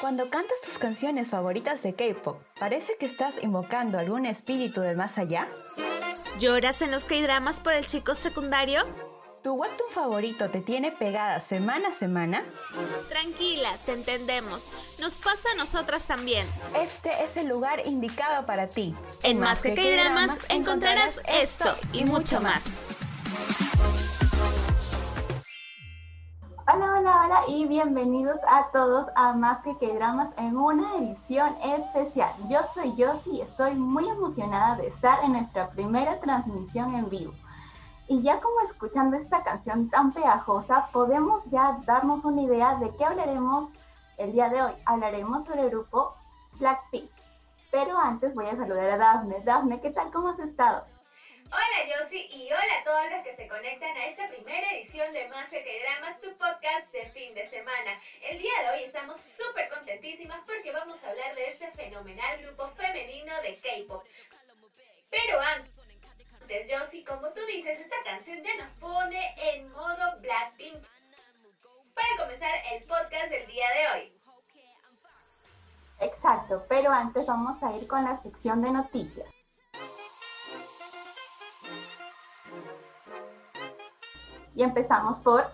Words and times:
Cuando 0.00 0.30
cantas 0.30 0.58
tus 0.64 0.78
canciones 0.78 1.28
favoritas 1.28 1.82
de 1.82 1.94
K-pop, 1.94 2.40
¿parece 2.58 2.96
que 2.98 3.04
estás 3.04 3.34
invocando 3.42 3.98
algún 3.98 4.24
espíritu 4.24 4.80
del 4.80 4.96
más 4.96 5.18
allá? 5.18 5.46
¿Lloras 6.38 6.80
en 6.80 6.90
los 6.90 7.04
K-dramas 7.04 7.60
por 7.60 7.74
el 7.74 7.84
chico 7.84 8.14
secundario? 8.14 8.82
¿Tu 9.42 9.52
webtoon 9.52 9.90
favorito 9.90 10.48
te 10.48 10.60
tiene 10.60 10.90
pegada 10.90 11.42
semana 11.42 11.88
a 11.88 11.94
semana? 11.94 12.44
Tranquila, 13.10 13.76
te 13.84 13.92
entendemos. 13.92 14.72
Nos 14.98 15.18
pasa 15.18 15.50
a 15.52 15.56
nosotras 15.56 16.06
también. 16.06 16.46
Este 16.80 17.10
es 17.22 17.36
el 17.36 17.48
lugar 17.48 17.86
indicado 17.86 18.46
para 18.46 18.68
ti. 18.68 18.94
En 19.22 19.38
Más 19.38 19.60
que 19.60 19.74
K-dramas 19.74 20.38
encontrarás 20.48 21.20
esto 21.28 21.76
y 21.92 22.04
mucho 22.04 22.40
más. 22.40 22.84
Hola, 26.72 26.98
hola, 26.98 27.22
hola 27.24 27.42
y 27.48 27.66
bienvenidos 27.66 28.38
a 28.48 28.66
todos 28.70 29.06
a 29.16 29.32
Más 29.32 29.60
que 29.62 29.76
K-Dramas 29.76 30.28
en 30.36 30.56
una 30.56 30.94
edición 30.98 31.52
especial. 31.64 32.30
Yo 32.48 32.60
soy 32.74 32.90
Josie 32.90 33.32
y 33.32 33.40
estoy 33.40 33.74
muy 33.74 34.08
emocionada 34.08 34.76
de 34.76 34.86
estar 34.86 35.24
en 35.24 35.32
nuestra 35.32 35.68
primera 35.70 36.20
transmisión 36.20 36.94
en 36.94 37.10
vivo. 37.10 37.32
Y 38.06 38.22
ya 38.22 38.40
como 38.40 38.60
escuchando 38.60 39.16
esta 39.16 39.42
canción 39.42 39.88
tan 39.88 40.12
pegajosa, 40.12 40.88
podemos 40.92 41.44
ya 41.46 41.76
darnos 41.86 42.24
una 42.24 42.42
idea 42.42 42.76
de 42.76 42.94
qué 42.96 43.04
hablaremos 43.04 43.70
el 44.18 44.32
día 44.32 44.48
de 44.48 44.62
hoy. 44.62 44.72
Hablaremos 44.84 45.46
sobre 45.46 45.62
el 45.62 45.70
grupo 45.70 46.12
Blackpink. 46.60 47.10
Pero 47.72 47.98
antes 47.98 48.32
voy 48.36 48.46
a 48.46 48.56
saludar 48.56 48.90
a 48.90 48.98
Daphne. 48.98 49.42
Daphne, 49.44 49.80
¿qué 49.80 49.90
tal? 49.90 50.12
¿Cómo 50.12 50.28
has 50.28 50.38
estado? 50.38 50.84
Hola 51.52 51.98
Josie 51.98 52.28
y 52.30 52.46
hola 52.46 52.74
a 52.80 52.84
todos 52.84 53.10
los 53.10 53.24
que 53.24 53.34
se 53.34 53.48
conectan 53.48 53.96
a 53.96 54.06
esta 54.06 54.28
primera 54.28 54.70
edición 54.70 55.12
de 55.12 55.26
Más 55.26 55.50
que 55.50 55.82
Dramas, 55.82 56.20
tu 56.20 56.32
podcast 56.36 56.92
de 56.92 57.10
fin 57.10 57.34
de 57.34 57.48
semana. 57.48 57.98
El 58.22 58.38
día 58.38 58.52
de 58.62 58.70
hoy 58.70 58.84
estamos 58.84 59.16
súper 59.36 59.68
contentísimas 59.68 60.40
porque 60.46 60.70
vamos 60.70 61.02
a 61.02 61.10
hablar 61.10 61.34
de 61.34 61.48
este 61.48 61.68
fenomenal 61.72 62.40
grupo 62.42 62.68
femenino 62.76 63.34
de 63.42 63.58
K-pop. 63.58 64.04
Pero 65.10 65.40
antes, 65.40 66.66
Josie, 66.70 67.04
como 67.04 67.28
tú 67.30 67.40
dices, 67.46 67.80
esta 67.80 68.00
canción 68.04 68.40
ya 68.42 68.54
nos 68.54 68.70
pone 68.78 69.34
en 69.36 69.72
modo 69.72 70.20
Blackpink 70.20 70.78
para 71.94 72.16
comenzar 72.16 72.62
el 72.74 72.84
podcast 72.84 73.28
del 73.28 73.46
día 73.48 73.66
de 73.70 73.88
hoy. 73.88 74.20
Exacto, 75.98 76.64
pero 76.68 76.92
antes 76.92 77.26
vamos 77.26 77.60
a 77.60 77.76
ir 77.76 77.88
con 77.88 78.04
la 78.04 78.16
sección 78.18 78.62
de 78.62 78.70
noticias. 78.70 79.39
Y 84.60 84.62
empezamos 84.62 85.16
por 85.20 85.50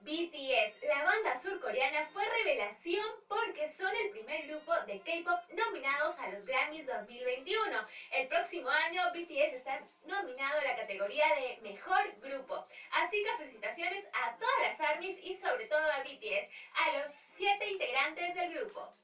BTS, 0.00 0.88
la 0.88 1.04
banda 1.04 1.38
surcoreana, 1.38 2.06
fue 2.14 2.24
revelación 2.42 3.04
porque 3.28 3.68
son 3.68 3.94
el 3.94 4.10
primer 4.12 4.46
grupo 4.46 4.72
de 4.86 5.00
K-pop 5.00 5.38
nominados 5.52 6.18
a 6.18 6.28
los 6.30 6.46
Grammys 6.46 6.86
2021. 6.86 7.76
El 8.12 8.28
próximo 8.28 8.70
año 8.70 9.02
BTS 9.12 9.52
está 9.52 9.82
nominado 10.06 10.60
a 10.60 10.64
la 10.64 10.76
categoría 10.76 11.26
de 11.34 11.60
Mejor 11.60 12.00
Grupo. 12.22 12.64
Así 13.04 13.22
que 13.22 13.36
felicitaciones 13.36 14.06
a 14.14 14.34
todas 14.38 14.54
las 14.62 14.80
ARMYs 14.80 15.22
y 15.22 15.34
sobre 15.34 15.66
todo 15.66 15.92
a 15.92 16.00
BTS, 16.04 16.48
a 16.72 16.98
los 16.98 17.10
siete 17.36 17.68
integrantes 17.68 18.34
del 18.34 18.54
grupo. 18.54 18.94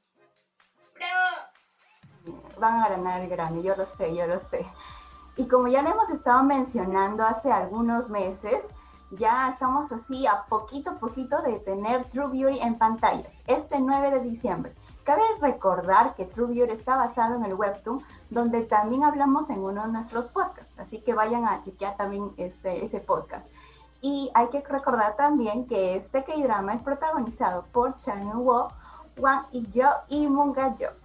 ¡Bravo! 0.94 1.48
Van 2.56 2.80
a 2.80 2.88
ganar 2.88 3.20
el 3.20 3.28
Grammy, 3.28 3.62
yo 3.62 3.76
lo 3.76 3.84
sé, 3.84 4.16
yo 4.16 4.26
lo 4.26 4.38
sé. 4.38 4.64
Y 5.36 5.46
como 5.46 5.68
ya 5.68 5.82
lo 5.82 5.90
hemos 5.90 6.10
estado 6.10 6.42
mencionando 6.42 7.24
hace 7.24 7.50
algunos 7.50 8.08
meses, 8.08 8.58
ya 9.12 9.50
estamos 9.50 9.90
así 9.92 10.26
a 10.26 10.42
poquito 10.48 10.90
a 10.90 10.94
poquito 10.94 11.40
de 11.42 11.58
tener 11.60 12.04
True 12.06 12.28
Beauty 12.28 12.60
en 12.60 12.78
pantallas, 12.78 13.32
este 13.46 13.78
9 13.78 14.10
de 14.10 14.20
diciembre. 14.20 14.72
Cabe 15.04 15.22
recordar 15.40 16.14
que 16.14 16.24
True 16.24 16.54
Beauty 16.54 16.72
está 16.72 16.96
basado 16.96 17.36
en 17.36 17.44
el 17.44 17.54
webtoon, 17.54 18.02
donde 18.30 18.62
también 18.62 19.04
hablamos 19.04 19.50
en 19.50 19.58
uno 19.58 19.82
de 19.82 19.92
nuestros 19.92 20.26
podcasts, 20.26 20.78
así 20.78 21.00
que 21.00 21.12
vayan 21.12 21.46
a 21.46 21.62
chequear 21.64 21.96
también 21.96 22.30
este, 22.36 22.84
ese 22.84 23.00
podcast. 23.00 23.46
Y 24.00 24.30
hay 24.34 24.48
que 24.48 24.60
recordar 24.60 25.16
también 25.16 25.66
que 25.66 25.96
este 25.96 26.24
K-drama 26.24 26.74
es 26.74 26.82
protagonizado 26.82 27.64
por 27.72 27.98
Chan 28.00 28.30
Woo, 28.34 28.68
Wang 29.16 29.44
y 29.52 29.70
Yo 29.72 29.88
y 30.08 30.26
Munga 30.26 30.74
Jo. 30.78 31.01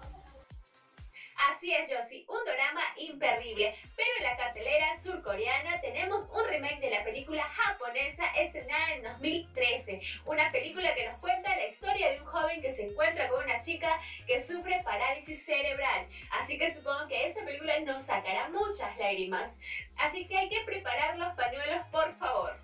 Así 1.38 1.72
es, 1.72 1.92
Josie, 1.92 2.26
un 2.28 2.44
drama 2.46 2.82
imperdible. 2.98 3.76
Pero 3.96 4.10
en 4.18 4.24
la 4.24 4.38
cartelera 4.38 5.00
surcoreana 5.02 5.80
tenemos 5.82 6.28
un 6.34 6.48
remake 6.48 6.80
de 6.80 6.90
la 6.90 7.04
película 7.04 7.44
japonesa 7.44 8.26
estrenada 8.36 8.96
en 8.96 9.04
2013. 9.04 10.02
Una 10.26 10.52
película 10.52 10.96
que 10.96 11.08
nos 11.08 11.20
cuenta 11.20 11.56
la 11.56 11.68
historia 11.68 12.12
de 12.12 12.22
un 12.22 12.26
joven 12.26 12.62
que 12.62 12.72
se 12.72 12.88
encuentra 12.88 13.30
con 13.30 13.44
una 13.44 13.60
chica 13.60 14.00
que 14.26 14.42
sufre 14.42 14.82
parálisis 14.84 15.46
cerebral. 15.46 16.08
Así 16.32 16.58
que 16.58 16.74
supongo 16.74 17.08
que 17.08 17.26
esta 17.26 17.46
película 17.46 17.80
nos 17.82 18.04
sacará 18.04 18.50
muchas 18.50 18.98
lágrimas. 18.98 19.60
Así 19.98 20.28
que 20.28 20.38
hay 20.38 20.50
que 20.50 20.64
preparar 20.66 21.18
los 21.18 21.36
pañuelos, 21.36 21.86
por 21.92 22.16
favor. 22.18 22.58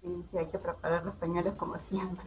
Sí, 0.00 0.38
hay 0.38 0.50
que 0.50 0.58
preparar 0.58 1.04
los 1.04 1.14
pañuelos 1.16 1.56
como 1.56 1.76
siempre. 1.78 2.24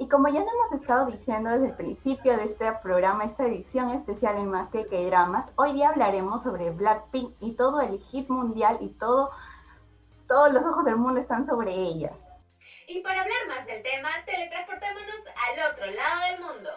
Y 0.00 0.08
como 0.08 0.28
ya 0.28 0.40
lo 0.40 0.46
hemos 0.46 0.80
estado 0.80 1.06
diciendo 1.06 1.50
desde 1.50 1.66
el 1.66 1.74
principio 1.74 2.36
de 2.36 2.44
este 2.44 2.70
programa, 2.84 3.24
esta 3.24 3.44
edición 3.44 3.90
especial 3.90 4.36
en 4.36 4.48
Más 4.48 4.68
que 4.70 4.84
Dramas, 4.84 5.46
hoy 5.56 5.72
día 5.72 5.88
hablaremos 5.88 6.44
sobre 6.44 6.70
Blackpink 6.70 7.34
y 7.40 7.54
todo 7.54 7.80
el 7.80 7.98
hit 7.98 8.28
mundial 8.28 8.78
y 8.80 8.90
todo, 8.90 9.32
todos 10.28 10.52
los 10.52 10.64
ojos 10.64 10.84
del 10.84 10.94
mundo 10.96 11.20
están 11.20 11.46
sobre 11.46 11.74
ellas. 11.74 12.12
Y 12.86 13.00
para 13.00 13.22
hablar 13.22 13.38
más 13.48 13.66
del 13.66 13.82
tema, 13.82 14.08
teletransportémonos 14.24 15.16
al 15.26 15.72
otro 15.72 15.86
lado 15.86 16.20
del 16.30 16.40
mundo. 16.42 16.70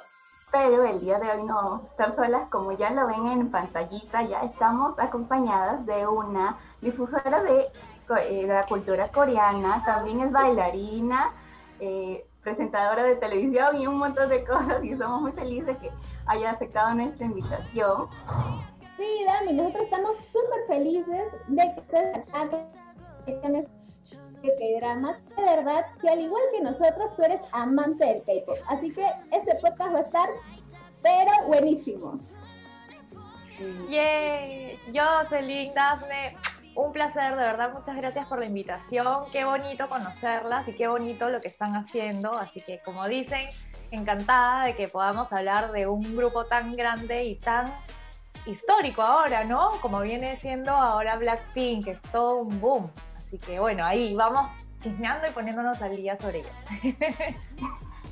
Pero 0.52 0.84
el 0.86 1.00
día 1.00 1.20
de 1.20 1.32
hoy 1.32 1.44
no 1.44 1.56
vamos 1.56 1.84
a 1.84 1.88
estar 1.92 2.16
solas, 2.16 2.50
como 2.50 2.72
ya 2.72 2.90
lo 2.90 3.06
ven 3.06 3.28
en 3.28 3.52
pantallita, 3.52 4.24
ya 4.24 4.42
estamos 4.42 4.98
acompañadas 4.98 5.86
de 5.86 6.08
una 6.08 6.58
difusora 6.82 7.44
de, 7.44 7.68
eh, 8.28 8.46
la 8.48 8.66
cultura 8.66 9.10
coreana, 9.10 9.84
también 9.86 10.22
es 10.22 10.32
bailarina, 10.32 11.32
eh, 11.80 12.26
presentadora 12.42 13.04
de 13.04 13.16
televisión 13.16 13.80
y 13.80 13.88
un 13.88 13.98
montón 13.98 14.30
de 14.30 14.44
cosas 14.44 14.84
y 14.84 14.96
somos 14.96 15.22
muy 15.22 15.32
felices 15.32 15.68
de 15.68 15.78
que 15.78 15.92
haya 16.26 16.52
aceptado 16.52 16.94
nuestra 16.96 17.26
invitación. 17.26 18.08
Sí, 18.98 19.24
Dami, 19.26 19.54
nosotros 19.54 19.84
estamos 19.84 20.16
súper 20.32 20.68
felices 20.68 21.24
de 21.48 21.74
que 21.74 21.80
estés 21.82 22.34
acá 22.34 22.68
de 23.26 24.80
dramas. 24.80 25.36
De 25.36 25.44
verdad, 25.44 25.86
que 26.00 26.10
al 26.10 26.20
igual 26.20 26.44
que 26.52 26.62
nosotros, 26.62 27.16
tú 27.16 27.24
eres 27.24 27.42
amante 27.52 28.06
del 28.06 28.24
K-pop. 28.24 28.58
Así 28.68 28.92
que 28.92 29.06
este 29.32 29.56
podcast 29.56 29.94
va 29.94 30.00
a 30.00 30.02
estar, 30.02 30.30
pero 31.02 31.48
buenísimo. 31.48 32.20
Yay, 33.90 34.80
yo, 34.92 35.04
Celine, 35.30 35.74
Dafne, 35.76 36.36
un 36.76 36.94
placer, 36.94 37.32
de 37.36 37.44
verdad, 37.44 37.74
muchas 37.74 37.96
gracias 37.98 38.28
por 38.28 38.40
la 38.40 38.46
invitación. 38.46 39.26
Qué 39.32 39.44
bonito 39.44 39.90
conocerlas 39.90 40.68
y 40.68 40.74
qué 40.74 40.88
bonito 40.88 41.30
lo 41.30 41.42
que 41.42 41.50
están 41.50 41.76
haciendo. 41.76 42.34
Así 42.34 42.62
que, 42.62 42.80
como 42.86 43.08
dicen, 43.08 43.50
encantada 43.92 44.66
de 44.66 44.76
que 44.76 44.88
podamos 44.88 45.32
hablar 45.34 45.72
de 45.72 45.88
un 45.88 46.16
grupo 46.16 46.46
tan 46.46 46.76
grande 46.76 47.26
y 47.26 47.36
tan 47.36 47.74
histórico 48.46 49.02
ahora, 49.02 49.44
¿no? 49.44 49.72
Como 49.82 50.00
viene 50.02 50.38
siendo 50.38 50.72
ahora 50.72 51.18
Blackpink, 51.18 51.86
que 51.86 51.92
es 51.92 52.02
todo 52.04 52.38
un 52.38 52.62
boom. 52.62 52.90
Así 53.18 53.38
que, 53.38 53.60
bueno, 53.60 53.86
ahí 53.86 54.16
vamos 54.16 54.50
chismeando 54.82 55.28
y 55.28 55.32
poniéndonos 55.32 55.82
al 55.82 55.96
día 55.96 56.18
sobre 56.20 56.40
ellos. 56.40 56.56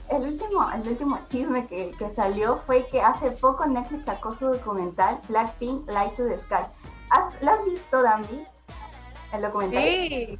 El 0.09 0.23
último, 0.23 0.67
el 0.73 0.87
último 0.87 1.19
chisme 1.29 1.67
que, 1.67 1.91
que 1.99 2.09
salió 2.15 2.57
fue 2.65 2.83
que 2.87 2.99
hace 2.99 3.29
poco 3.29 3.67
Netflix 3.67 4.05
sacó 4.05 4.35
su 4.35 4.47
documental 4.47 5.19
Blackpink 5.27 5.87
Light 5.87 6.15
to 6.15 6.27
the 6.27 6.39
Sky 6.39 6.63
¿Lo 7.41 7.51
has 7.51 7.65
visto, 7.65 8.01
Dami? 8.01 8.45
El 9.33 9.41
documental. 9.41 9.81
Sí, 9.81 10.39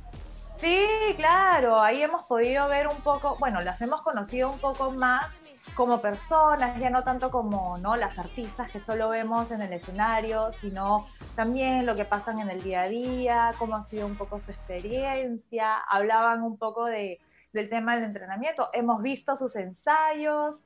sí, 0.58 0.86
claro. 1.16 1.82
Ahí 1.82 2.04
hemos 2.04 2.24
podido 2.24 2.68
ver 2.68 2.88
un 2.88 2.98
poco, 2.98 3.38
bueno, 3.40 3.62
las 3.62 3.82
hemos 3.82 4.02
conocido 4.02 4.52
un 4.52 4.60
poco 4.60 4.92
más 4.92 5.28
como 5.76 6.02
personas, 6.02 6.78
ya 6.78 6.90
no 6.90 7.04
tanto 7.04 7.32
como 7.32 7.78
¿no? 7.78 7.96
las 7.96 8.18
artistas 8.20 8.70
que 8.70 8.82
solo 8.82 9.10
vemos 9.10 9.52
en 9.52 9.62
el 9.62 9.72
escenario, 9.72 10.52
sino 10.54 11.08
también 11.36 11.86
lo 11.86 11.96
que 11.96 12.06
pasan 12.06 12.40
en 12.40 12.50
el 12.50 12.62
día 12.62 12.82
a 12.82 12.88
día, 12.90 13.50
cómo 13.58 13.78
ha 13.78 13.84
sido 13.86 14.06
un 14.06 14.18
poco 14.18 14.42
su 14.42 14.52
experiencia, 14.52 15.78
hablaban 15.78 16.44
un 16.44 16.58
poco 16.58 16.86
de, 16.86 17.20
del 17.54 17.70
tema 17.70 17.96
del 17.96 18.06
entrenamiento, 18.06 18.70
hemos 18.74 19.02
visto 19.02 19.38
sus 19.38 19.56
ensayos, 19.56 20.58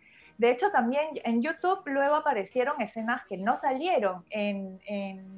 de 0.43 0.51
hecho, 0.51 0.71
también 0.71 1.07
en 1.23 1.41
YouTube 1.41 1.83
luego 1.85 2.15
aparecieron 2.15 2.81
escenas 2.81 3.25
que 3.29 3.37
no 3.37 3.55
salieron 3.55 4.25
en, 4.29 4.77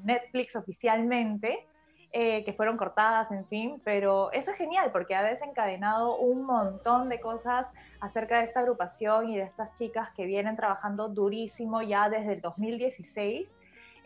Netflix 0.03 0.55
oficialmente, 0.55 1.67
eh, 2.11 2.43
que 2.43 2.53
fueron 2.53 2.75
cortadas, 2.75 3.31
en 3.31 3.45
fin, 3.45 3.79
pero 3.83 4.31
eso 4.31 4.49
es 4.49 4.57
genial 4.57 4.89
porque 4.91 5.13
ha 5.13 5.21
desencadenado 5.21 6.17
un 6.17 6.43
montón 6.43 7.07
de 7.07 7.19
cosas 7.19 7.71
acerca 7.99 8.39
de 8.39 8.45
esta 8.45 8.61
agrupación 8.61 9.29
y 9.29 9.37
de 9.37 9.43
estas 9.43 9.77
chicas 9.77 10.09
que 10.15 10.25
vienen 10.25 10.55
trabajando 10.55 11.07
durísimo 11.07 11.83
ya 11.83 12.09
desde 12.09 12.33
el 12.33 12.41
2016 12.41 13.47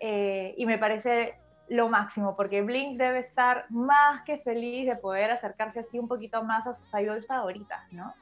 eh, 0.02 0.54
y 0.58 0.66
me 0.66 0.78
parece 0.78 1.36
lo 1.70 1.88
máximo 1.88 2.36
porque 2.36 2.62
Blink 2.62 2.98
debe 2.98 3.20
estar 3.20 3.68
más 3.70 4.24
que 4.26 4.40
feliz 4.40 4.86
de 4.86 4.98
poder 4.98 5.32
acercarse 5.32 5.80
así 5.80 5.98
un 5.98 6.10
poquito 6.10 6.44
más 6.44 6.68
a 6.68 6.76
sus 6.76 6.94
idols 6.94 7.26
favoritas, 7.26 7.90
¿no? 7.94 8.14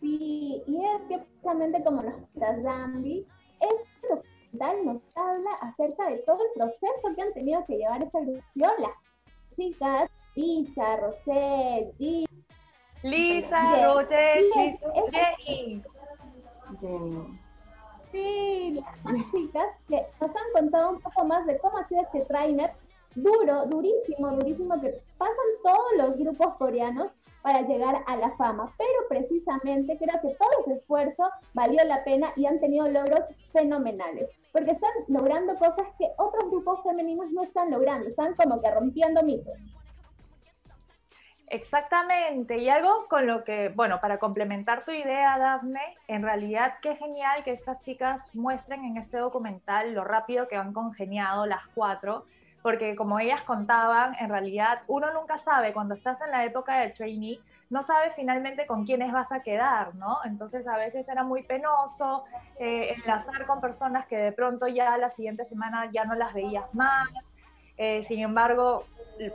Sí, 0.00 0.62
y 0.66 0.84
es 0.84 1.02
que 1.08 1.18
precisamente 1.18 1.82
como 1.82 2.02
nos 2.02 2.14
Zambi, 2.62 3.26
este 3.60 4.08
documental 4.08 4.84
nos 4.84 5.02
habla 5.16 5.50
acerca 5.60 6.08
de 6.10 6.18
todo 6.18 6.38
el 6.44 6.52
proceso 6.54 7.14
que 7.14 7.22
han 7.22 7.32
tenido 7.32 7.64
que 7.66 7.78
llevar 7.78 8.02
esta 8.02 8.18
agrupación, 8.18 8.72
las 8.78 9.56
chicas, 9.56 10.10
Lisa, 10.34 10.96
Rosé, 10.96 11.92
G, 11.98 12.26
Lisa, 13.02 13.92
Rosé. 13.92 14.50
Jenny. 15.10 15.82
Sí, 18.12 18.80
las 19.04 19.30
chicas 19.32 19.66
que 19.88 20.06
nos 20.20 20.30
han 20.30 20.52
contado 20.52 20.90
un 20.90 21.00
poco 21.00 21.24
más 21.24 21.46
de 21.46 21.58
cómo 21.58 21.78
ha 21.78 21.88
sido 21.88 22.02
este 22.02 22.22
trainer 22.22 22.70
duro, 23.14 23.66
durísimo, 23.66 24.30
durísimo, 24.30 24.80
que 24.80 24.94
pasan 25.18 25.36
todos 25.62 25.92
los 25.96 26.16
grupos 26.16 26.54
coreanos 26.54 27.08
para 27.42 27.62
llegar 27.62 28.02
a 28.06 28.16
la 28.16 28.30
fama. 28.36 28.72
Pero 28.76 29.08
precisamente 29.08 29.96
creo 29.96 30.20
que 30.20 30.36
todo 30.36 30.50
ese 30.64 30.74
esfuerzo 30.74 31.30
valió 31.54 31.82
la 31.84 32.04
pena 32.04 32.32
y 32.36 32.46
han 32.46 32.60
tenido 32.60 32.88
logros 32.88 33.24
fenomenales. 33.52 34.28
Porque 34.52 34.72
están 34.72 34.90
logrando 35.08 35.56
cosas 35.56 35.86
que 35.98 36.08
otros 36.16 36.50
grupos 36.50 36.82
femeninos 36.82 37.30
no 37.32 37.42
están 37.42 37.70
logrando. 37.70 38.08
Están 38.08 38.34
como 38.34 38.60
que 38.60 38.70
rompiendo 38.70 39.22
mitos. 39.22 39.54
Exactamente, 41.50 42.58
y 42.58 42.68
algo 42.68 43.06
con 43.08 43.26
lo 43.26 43.42
que, 43.42 43.70
bueno, 43.70 44.00
para 44.02 44.18
complementar 44.18 44.84
tu 44.84 44.90
idea, 44.90 45.38
Daphne, 45.38 45.80
en 46.06 46.22
realidad 46.22 46.74
qué 46.82 46.96
genial 46.96 47.42
que 47.42 47.52
estas 47.52 47.80
chicas 47.80 48.20
muestren 48.34 48.84
en 48.84 48.98
este 48.98 49.16
documental 49.16 49.94
lo 49.94 50.04
rápido 50.04 50.46
que 50.46 50.56
han 50.56 50.74
congeniado 50.74 51.46
las 51.46 51.66
cuatro, 51.74 52.24
porque 52.68 52.94
como 52.96 53.18
ellas 53.18 53.40
contaban, 53.44 54.14
en 54.20 54.28
realidad 54.28 54.82
uno 54.88 55.10
nunca 55.14 55.38
sabe, 55.38 55.72
cuando 55.72 55.94
estás 55.94 56.20
en 56.20 56.30
la 56.30 56.44
época 56.44 56.80
del 56.80 56.92
trainee, 56.92 57.40
no 57.70 57.82
sabes 57.82 58.12
finalmente 58.14 58.66
con 58.66 58.84
quiénes 58.84 59.10
vas 59.10 59.32
a 59.32 59.40
quedar, 59.40 59.94
¿no? 59.94 60.18
Entonces 60.26 60.68
a 60.68 60.76
veces 60.76 61.08
era 61.08 61.22
muy 61.22 61.44
penoso 61.44 62.24
eh, 62.58 62.94
enlazar 62.94 63.46
con 63.46 63.58
personas 63.58 64.06
que 64.06 64.18
de 64.18 64.32
pronto 64.32 64.68
ya 64.68 64.98
la 64.98 65.08
siguiente 65.08 65.46
semana 65.46 65.90
ya 65.94 66.04
no 66.04 66.14
las 66.14 66.34
veías 66.34 66.74
más. 66.74 67.08
Eh, 67.78 68.04
sin 68.06 68.18
embargo, 68.18 68.84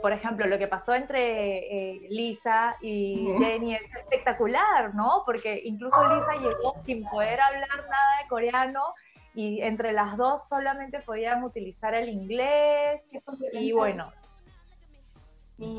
por 0.00 0.12
ejemplo, 0.12 0.46
lo 0.46 0.56
que 0.56 0.68
pasó 0.68 0.94
entre 0.94 1.24
eh, 1.24 2.06
Lisa 2.10 2.76
y 2.82 3.34
Jenny 3.40 3.74
es 3.74 3.96
espectacular, 3.96 4.94
¿no? 4.94 5.24
Porque 5.26 5.60
incluso 5.64 5.96
Lisa 6.14 6.34
llegó 6.34 6.76
sin 6.84 7.02
poder 7.02 7.40
hablar 7.40 7.68
nada 7.68 8.22
de 8.22 8.28
coreano 8.28 8.94
y 9.34 9.60
entre 9.62 9.92
las 9.92 10.16
dos 10.16 10.48
solamente 10.48 11.00
podían 11.00 11.42
utilizar 11.42 11.94
el 11.94 12.08
inglés 12.08 13.02
y 13.52 13.72
bueno, 13.72 14.12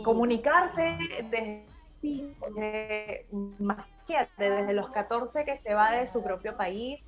comunicarse 0.04 0.98
desde, 1.30 3.25
más 3.60 3.86
que 4.07 4.28
desde 4.38 4.74
los 4.74 4.90
14 4.90 5.46
que 5.46 5.57
se 5.57 5.74
va 5.74 5.92
de 5.92 6.07
su 6.07 6.24
propio 6.24 6.56
país 6.56 7.02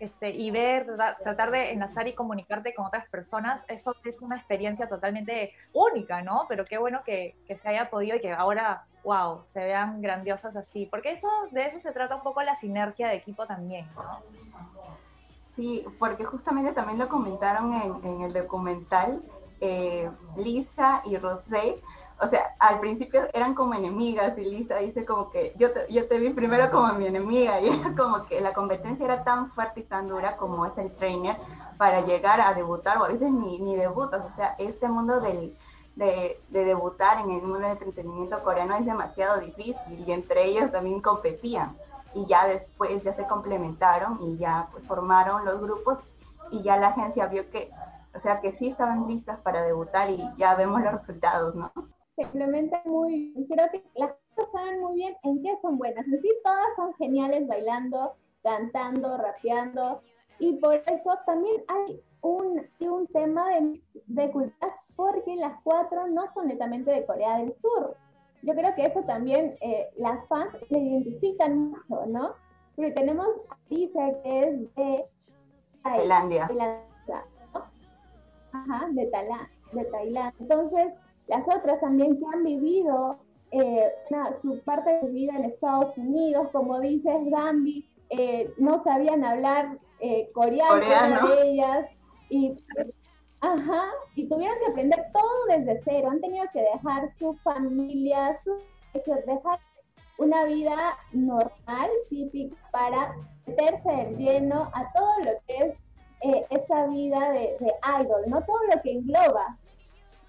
este, 0.00 0.30
y 0.30 0.50
ver, 0.50 0.86
tratar 1.22 1.50
de 1.52 1.72
enlazar 1.72 2.08
y 2.08 2.14
comunicarte 2.14 2.74
con 2.74 2.86
otras 2.86 3.08
personas, 3.08 3.62
eso 3.68 3.94
es 4.04 4.20
una 4.20 4.36
experiencia 4.36 4.88
totalmente 4.88 5.52
única, 5.72 6.20
¿no? 6.20 6.46
Pero 6.48 6.64
qué 6.64 6.78
bueno 6.78 7.02
que, 7.04 7.36
que, 7.46 7.56
se 7.56 7.68
haya 7.68 7.88
podido 7.88 8.16
y 8.16 8.20
que 8.20 8.32
ahora, 8.32 8.84
wow, 9.04 9.44
se 9.52 9.60
vean 9.60 10.02
grandiosas 10.02 10.56
así, 10.56 10.86
porque 10.86 11.12
eso 11.12 11.28
de 11.52 11.66
eso 11.66 11.78
se 11.78 11.92
trata 11.92 12.16
un 12.16 12.22
poco 12.22 12.42
la 12.42 12.56
sinergia 12.56 13.08
de 13.08 13.14
equipo 13.14 13.46
también, 13.46 13.86
¿no? 13.94 14.43
Sí, 15.56 15.84
porque 15.98 16.24
justamente 16.24 16.72
también 16.72 16.98
lo 16.98 17.08
comentaron 17.08 17.72
en, 17.74 18.04
en 18.04 18.20
el 18.22 18.32
documental 18.32 19.22
eh, 19.60 20.10
Lisa 20.36 21.02
y 21.04 21.16
Rosé, 21.16 21.80
o 22.20 22.28
sea, 22.28 22.42
al 22.58 22.80
principio 22.80 23.22
eran 23.32 23.54
como 23.54 23.74
enemigas 23.74 24.36
y 24.38 24.44
Lisa 24.44 24.76
dice 24.78 25.04
como 25.04 25.30
que 25.30 25.52
yo 25.58 25.72
te, 25.72 25.92
yo 25.92 26.06
te 26.06 26.18
vi 26.18 26.30
primero 26.30 26.70
como 26.70 26.92
mi 26.94 27.06
enemiga 27.06 27.60
y 27.62 27.68
era 27.68 27.94
como 27.96 28.26
que 28.26 28.40
la 28.40 28.52
competencia 28.52 29.04
era 29.04 29.24
tan 29.24 29.50
fuerte 29.50 29.80
y 29.80 29.84
tan 29.84 30.08
dura 30.08 30.36
como 30.36 30.66
es 30.66 30.76
el 30.78 30.94
trainer 30.94 31.36
para 31.76 32.02
llegar 32.02 32.40
a 32.40 32.54
debutar 32.54 32.98
o 32.98 33.04
a 33.04 33.08
veces 33.08 33.30
ni, 33.30 33.58
ni 33.58 33.76
debutas, 33.76 34.24
o 34.24 34.36
sea, 34.36 34.54
este 34.58 34.88
mundo 34.88 35.20
del, 35.20 35.56
de, 35.96 36.38
de, 36.50 36.64
debutar 36.64 37.18
en 37.20 37.30
el 37.30 37.42
mundo 37.42 37.58
del 37.58 37.72
entretenimiento 37.72 38.42
coreano 38.42 38.76
es 38.76 38.86
demasiado 38.86 39.40
difícil 39.40 40.04
y 40.06 40.12
entre 40.12 40.44
ellos 40.44 40.70
también 40.70 41.00
competían 41.00 41.74
y 42.14 42.26
ya 42.26 42.46
después 42.46 43.02
ya 43.02 43.14
se 43.14 43.26
complementaron 43.26 44.18
y 44.22 44.36
ya 44.38 44.68
pues, 44.72 44.84
formaron 44.84 45.44
los 45.44 45.60
grupos 45.60 45.98
y 46.50 46.62
ya 46.62 46.76
la 46.76 46.88
agencia 46.88 47.26
vio 47.26 47.50
que, 47.50 47.70
o 48.14 48.20
sea, 48.20 48.40
que 48.40 48.52
sí 48.52 48.68
estaban 48.68 49.08
listas 49.08 49.40
para 49.40 49.62
debutar 49.62 50.10
y 50.10 50.22
ya 50.36 50.54
vemos 50.54 50.82
los 50.82 50.92
resultados, 50.92 51.54
¿no? 51.54 51.72
se 52.16 52.26
muy 52.84 53.32
bien. 53.34 53.46
Creo 53.46 53.70
que 53.70 53.84
las 53.94 54.12
cosas 54.34 54.52
saben 54.52 54.80
muy 54.80 54.94
bien 54.94 55.16
en 55.22 55.42
qué 55.42 55.58
son 55.62 55.78
buenas. 55.78 56.06
En 56.06 56.20
sí, 56.22 56.30
todas 56.44 56.76
son 56.76 56.94
geniales 56.94 57.46
bailando, 57.46 58.14
cantando, 58.42 59.16
rapeando. 59.16 60.00
Y 60.38 60.56
por 60.56 60.74
eso 60.74 61.18
también 61.26 61.64
hay 61.68 62.00
un, 62.22 62.66
un 62.80 63.06
tema 63.08 63.48
de, 63.50 63.80
de 64.06 64.30
cultura, 64.30 64.74
porque 64.96 65.36
las 65.36 65.60
cuatro 65.62 66.06
no 66.08 66.30
son 66.32 66.48
netamente 66.48 66.90
de 66.90 67.06
Corea 67.06 67.38
del 67.38 67.54
Sur. 67.60 67.96
Yo 68.44 68.54
creo 68.54 68.74
que 68.74 68.86
eso 68.86 69.02
también 69.02 69.56
eh, 69.60 69.88
las 69.96 70.26
fans 70.28 70.52
le 70.70 70.78
identifican 70.78 71.70
mucho, 71.70 72.06
¿no? 72.06 72.34
Porque 72.76 72.92
tenemos 72.92 73.26
a 73.50 73.56
Lisa, 73.68 74.00
que 74.22 74.48
es 74.48 74.74
de 74.74 75.04
Tailandia. 75.82 76.48
Ajá, 78.52 78.86
de, 78.90 79.06
de 79.72 79.84
Tailandia. 79.86 80.34
Entonces, 80.38 80.92
las 81.26 81.46
otras 81.48 81.80
también 81.80 82.18
que 82.18 82.24
han 82.32 82.44
vivido 82.44 83.18
eh, 83.50 83.92
su 84.42 84.58
parte 84.64 84.90
de 85.02 85.08
vida 85.10 85.32
en 85.36 85.44
Estados 85.44 85.96
Unidos, 85.96 86.48
como 86.52 86.80
dices, 86.80 87.14
Gambi, 87.26 87.88
eh, 88.10 88.52
no 88.58 88.82
sabían 88.82 89.24
hablar 89.24 89.78
eh, 90.00 90.28
coreano, 90.32 91.28
de 91.28 91.50
ellas 91.50 91.86
y, 92.28 92.56
ajá, 93.52 93.84
y 94.14 94.28
tuvieron 94.28 94.56
que 94.58 94.70
aprender 94.70 95.06
todo 95.12 95.46
desde 95.48 95.80
cero, 95.84 96.08
han 96.10 96.20
tenido 96.20 96.44
que 96.52 96.62
dejar 96.62 97.12
su 97.18 97.34
familia, 97.44 98.40
su, 98.44 98.58
dejar 98.92 99.58
una 100.18 100.44
vida 100.44 100.96
normal, 101.12 101.90
típica, 102.08 102.56
para 102.70 103.14
meterse 103.46 103.90
de 103.90 104.16
lleno 104.16 104.70
a 104.72 104.92
todo 104.92 105.18
lo 105.24 105.32
que 105.46 105.58
es 105.58 105.74
esa 106.50 106.86
vida 106.86 107.30
de, 107.30 107.56
de 107.60 107.72
idol, 108.00 108.22
no 108.28 108.42
todo 108.44 108.58
lo 108.74 108.82
que 108.82 108.92
engloba, 108.92 109.58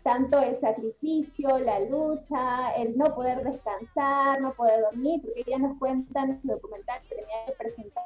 tanto 0.03 0.39
el 0.39 0.59
sacrificio, 0.59 1.57
la 1.57 1.79
lucha, 1.79 2.71
el 2.75 2.95
no 2.97 3.15
poder 3.15 3.43
descansar, 3.43 4.39
no 4.39 4.53
poder 4.53 4.81
dormir, 4.81 5.21
porque 5.23 5.43
ya 5.47 5.57
nos 5.57 5.77
cuentan 5.79 6.31
en 6.31 6.41
su 6.41 6.47
documental 6.49 7.01
que 7.09 7.15
tenía 7.15 7.45
que 7.47 7.51
presentar 7.53 8.03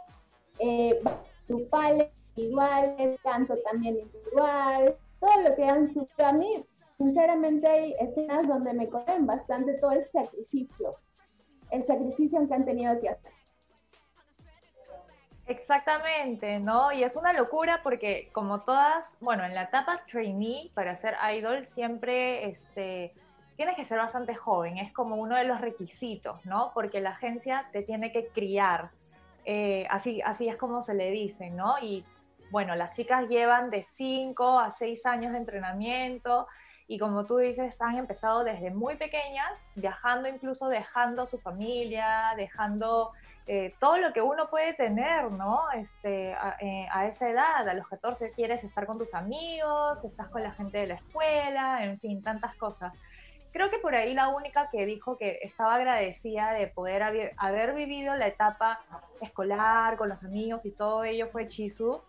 eh, 0.59 1.01
grupales, 1.47 2.09
individuales, 2.35 3.19
canto 3.21 3.55
también 3.69 3.97
individual, 3.97 4.95
todo 5.19 5.41
lo 5.41 5.55
que 5.55 5.65
han 5.65 5.93
sufrido. 5.93 6.29
A 6.29 6.33
mí, 6.33 6.65
sinceramente, 6.97 7.67
hay 7.67 7.95
escenas 7.99 8.47
donde 8.47 8.73
me 8.73 8.89
cogen 8.89 9.25
bastante 9.25 9.73
todo 9.75 9.91
el 9.91 10.09
sacrificio, 10.11 10.95
el 11.71 11.85
sacrificio 11.85 12.47
que 12.47 12.53
han 12.53 12.65
tenido 12.65 12.99
que 12.99 13.09
hacer. 13.09 13.31
Exactamente, 15.49 16.59
¿no? 16.59 16.91
Y 16.91 17.03
es 17.03 17.15
una 17.15 17.33
locura 17.33 17.81
porque 17.81 18.29
como 18.33 18.61
todas, 18.61 19.03
bueno, 19.19 19.43
en 19.43 19.55
la 19.55 19.63
etapa 19.63 20.03
trainee 20.09 20.69
para 20.75 20.95
ser 20.95 21.15
idol 21.35 21.65
siempre 21.65 22.47
este, 22.47 23.15
tienes 23.55 23.75
que 23.75 23.83
ser 23.83 23.97
bastante 23.97 24.35
joven, 24.35 24.77
es 24.77 24.93
como 24.93 25.15
uno 25.15 25.35
de 25.35 25.45
los 25.45 25.59
requisitos, 25.59 26.45
¿no? 26.45 26.69
Porque 26.75 27.01
la 27.01 27.09
agencia 27.09 27.67
te 27.71 27.81
tiene 27.81 28.11
que 28.11 28.27
criar, 28.27 28.91
eh, 29.43 29.87
así, 29.89 30.21
así 30.21 30.47
es 30.47 30.55
como 30.55 30.83
se 30.83 30.93
le 30.93 31.09
dice, 31.09 31.49
¿no? 31.49 31.79
Y 31.81 32.05
bueno, 32.51 32.75
las 32.75 32.95
chicas 32.95 33.27
llevan 33.27 33.69
de 33.69 33.83
5 33.95 34.59
a 34.59 34.71
6 34.71 35.05
años 35.05 35.31
de 35.33 35.37
entrenamiento 35.39 36.47
y 36.87 36.97
como 36.97 37.27
tú 37.27 37.37
dices, 37.37 37.79
han 37.81 37.97
empezado 37.97 38.43
desde 38.43 38.71
muy 38.71 38.95
pequeñas, 38.95 39.51
viajando 39.75 40.27
incluso 40.27 40.69
dejando 40.69 41.27
su 41.27 41.37
familia, 41.37 42.33
dejando 42.35 43.11
eh, 43.45 43.75
todo 43.79 43.97
lo 43.97 44.11
que 44.11 44.23
uno 44.23 44.49
puede 44.49 44.73
tener, 44.73 45.31
¿no? 45.31 45.69
Este, 45.71 46.31
eh, 46.61 46.87
a, 46.91 47.05
esa 47.05 47.29
edad, 47.29 47.69
a 47.69 47.73
los 47.75 47.87
14 47.87 48.31
quieres 48.31 48.63
estar 48.63 48.87
con 48.87 48.97
tus 48.97 49.13
amigos, 49.13 50.03
estás 50.03 50.29
con 50.29 50.41
la 50.41 50.51
gente 50.51 50.79
de 50.79 50.87
la 50.87 50.95
escuela, 50.95 51.83
en 51.83 51.99
fin, 51.99 52.23
tantas 52.23 52.55
cosas. 52.55 52.91
Creo 53.51 53.69
que 53.69 53.77
por 53.77 53.93
ahí 53.93 54.15
la 54.15 54.29
única 54.29 54.69
que 54.71 54.87
dijo 54.87 55.15
que 55.15 55.39
estaba 55.43 55.75
agradecida 55.75 56.53
de 56.53 56.67
poder 56.67 57.03
haber, 57.03 57.33
haber 57.37 57.75
vivido 57.75 58.15
la 58.15 58.25
etapa 58.25 58.79
escolar 59.21 59.95
con 59.97 60.09
los 60.09 60.23
amigos 60.23 60.65
y 60.65 60.71
todo 60.71 61.03
ello 61.03 61.27
fue 61.27 61.47
Chisu, 61.47 62.01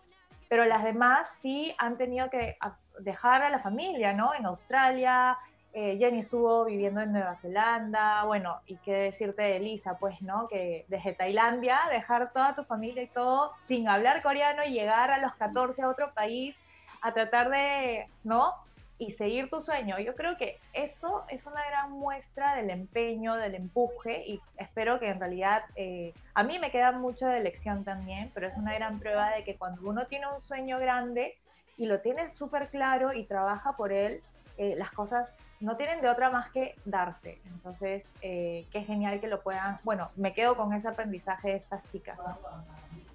pero 0.51 0.65
las 0.65 0.83
demás 0.83 1.29
sí 1.41 1.73
han 1.77 1.95
tenido 1.95 2.29
que 2.29 2.57
dejar 2.99 3.41
a 3.41 3.49
la 3.49 3.59
familia, 3.59 4.11
¿no? 4.11 4.33
En 4.33 4.45
Australia, 4.45 5.37
eh, 5.71 5.95
Jenny 5.97 6.19
estuvo 6.19 6.65
viviendo 6.65 6.99
en 6.99 7.13
Nueva 7.13 7.37
Zelanda, 7.37 8.25
bueno, 8.25 8.59
y 8.65 8.75
qué 8.79 8.91
decirte 8.91 9.43
de 9.43 9.61
Lisa, 9.61 9.97
pues, 9.97 10.21
¿no? 10.21 10.49
Que 10.49 10.83
desde 10.89 11.13
Tailandia, 11.13 11.79
dejar 11.89 12.33
toda 12.33 12.53
tu 12.53 12.65
familia 12.65 13.01
y 13.01 13.07
todo 13.07 13.53
sin 13.63 13.87
hablar 13.87 14.21
coreano 14.21 14.65
y 14.65 14.73
llegar 14.73 15.09
a 15.09 15.19
los 15.19 15.33
14 15.35 15.83
a 15.83 15.87
otro 15.87 16.13
país 16.13 16.53
a 17.01 17.13
tratar 17.13 17.49
de, 17.49 18.09
¿no? 18.25 18.53
Y 19.01 19.13
seguir 19.13 19.49
tu 19.49 19.61
sueño. 19.61 19.97
Yo 19.97 20.13
creo 20.13 20.37
que 20.37 20.59
eso 20.73 21.23
es 21.27 21.47
una 21.47 21.65
gran 21.65 21.91
muestra 21.91 22.55
del 22.55 22.69
empeño, 22.69 23.35
del 23.35 23.55
empuje 23.55 24.23
y 24.27 24.39
espero 24.57 24.99
que 24.99 25.09
en 25.09 25.19
realidad 25.19 25.63
eh, 25.75 26.13
a 26.35 26.43
mí 26.43 26.59
me 26.59 26.69
queda 26.69 26.91
mucho 26.91 27.25
de 27.25 27.39
lección 27.39 27.83
también, 27.83 28.29
pero 28.35 28.47
es 28.47 28.55
una 28.57 28.75
gran 28.75 28.99
prueba 28.99 29.31
de 29.31 29.43
que 29.43 29.55
cuando 29.55 29.89
uno 29.89 30.05
tiene 30.05 30.27
un 30.31 30.39
sueño 30.39 30.77
grande 30.77 31.35
y 31.77 31.87
lo 31.87 31.99
tiene 32.01 32.29
súper 32.29 32.69
claro 32.69 33.11
y 33.11 33.25
trabaja 33.25 33.75
por 33.75 33.91
él, 33.91 34.21
eh, 34.59 34.75
las 34.77 34.91
cosas 34.91 35.35
no 35.59 35.77
tienen 35.77 36.01
de 36.01 36.07
otra 36.07 36.29
más 36.29 36.51
que 36.51 36.75
darse. 36.85 37.41
Entonces, 37.45 38.03
eh, 38.21 38.67
qué 38.71 38.83
genial 38.83 39.19
que 39.19 39.27
lo 39.27 39.41
puedan, 39.41 39.79
bueno, 39.83 40.11
me 40.15 40.35
quedo 40.35 40.55
con 40.55 40.73
ese 40.73 40.87
aprendizaje 40.87 41.49
de 41.49 41.55
estas 41.55 41.81
chicas. 41.91 42.19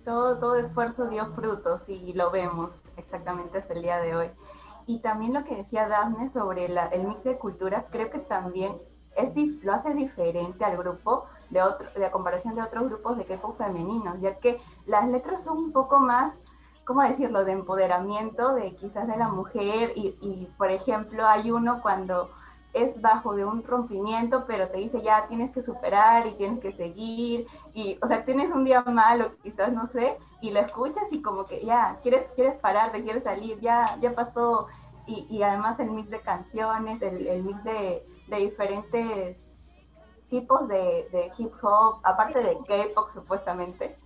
Todo, 0.04 0.36
todo 0.40 0.56
esfuerzo 0.56 1.08
dio 1.08 1.26
frutos 1.26 1.88
y 1.88 2.12
lo 2.12 2.32
vemos 2.32 2.72
exactamente 2.96 3.58
hasta 3.58 3.72
el 3.72 3.82
día 3.82 3.98
de 3.98 4.16
hoy. 4.16 4.30
Y 4.86 4.98
también 5.00 5.34
lo 5.34 5.44
que 5.44 5.56
decía 5.56 5.88
Daphne 5.88 6.30
sobre 6.30 6.66
el 6.66 7.04
mix 7.06 7.24
de 7.24 7.36
culturas, 7.36 7.84
creo 7.90 8.08
que 8.10 8.18
también 8.18 8.72
es, 9.16 9.34
lo 9.64 9.72
hace 9.72 9.94
diferente 9.94 10.64
al 10.64 10.76
grupo 10.76 11.24
de, 11.50 11.62
otro, 11.62 11.88
de 11.94 12.10
comparación 12.10 12.54
de 12.54 12.62
otros 12.62 12.88
grupos 12.88 13.18
de 13.18 13.24
K-pop 13.24 13.56
femeninos, 13.56 14.20
ya 14.20 14.34
que 14.36 14.60
las 14.86 15.08
letras 15.08 15.42
son 15.44 15.58
un 15.58 15.72
poco 15.72 15.98
más, 15.98 16.34
¿cómo 16.84 17.02
decirlo?, 17.02 17.44
de 17.44 17.52
empoderamiento 17.52 18.54
de 18.54 18.76
quizás 18.76 19.08
de 19.08 19.16
la 19.16 19.28
mujer 19.28 19.92
y, 19.96 20.14
y 20.20 20.48
por 20.56 20.70
ejemplo, 20.70 21.26
hay 21.26 21.50
uno 21.50 21.80
cuando 21.82 22.30
es 22.76 23.00
bajo 23.00 23.34
de 23.34 23.44
un 23.44 23.64
rompimiento, 23.64 24.44
pero 24.46 24.68
te 24.68 24.76
dice 24.76 25.00
ya 25.02 25.26
tienes 25.28 25.50
que 25.50 25.62
superar 25.62 26.26
y 26.26 26.34
tienes 26.34 26.60
que 26.60 26.72
seguir, 26.72 27.46
y, 27.72 27.98
o 28.02 28.06
sea, 28.06 28.22
tienes 28.24 28.50
un 28.50 28.64
día 28.64 28.82
malo, 28.82 29.30
quizás 29.42 29.72
no 29.72 29.86
sé, 29.88 30.16
y 30.42 30.50
lo 30.50 30.60
escuchas 30.60 31.04
y 31.10 31.22
como 31.22 31.46
que 31.46 31.64
ya, 31.64 31.98
quieres, 32.02 32.28
quieres 32.34 32.58
pararte, 32.58 33.02
quieres 33.02 33.24
salir, 33.24 33.58
ya, 33.60 33.96
ya 34.02 34.12
pasó, 34.12 34.66
y, 35.06 35.26
y 35.30 35.42
además 35.42 35.78
el 35.80 35.90
mix 35.90 36.10
de 36.10 36.20
canciones, 36.20 37.00
el, 37.02 37.26
el 37.26 37.42
mix 37.42 37.64
de, 37.64 38.02
de, 38.28 38.36
diferentes 38.36 39.44
tipos 40.28 40.68
de, 40.68 41.08
de 41.12 41.30
hip 41.38 41.52
hop, 41.62 42.00
aparte 42.04 42.42
de 42.42 42.56
K-pop 42.66 43.10
supuestamente, 43.14 43.96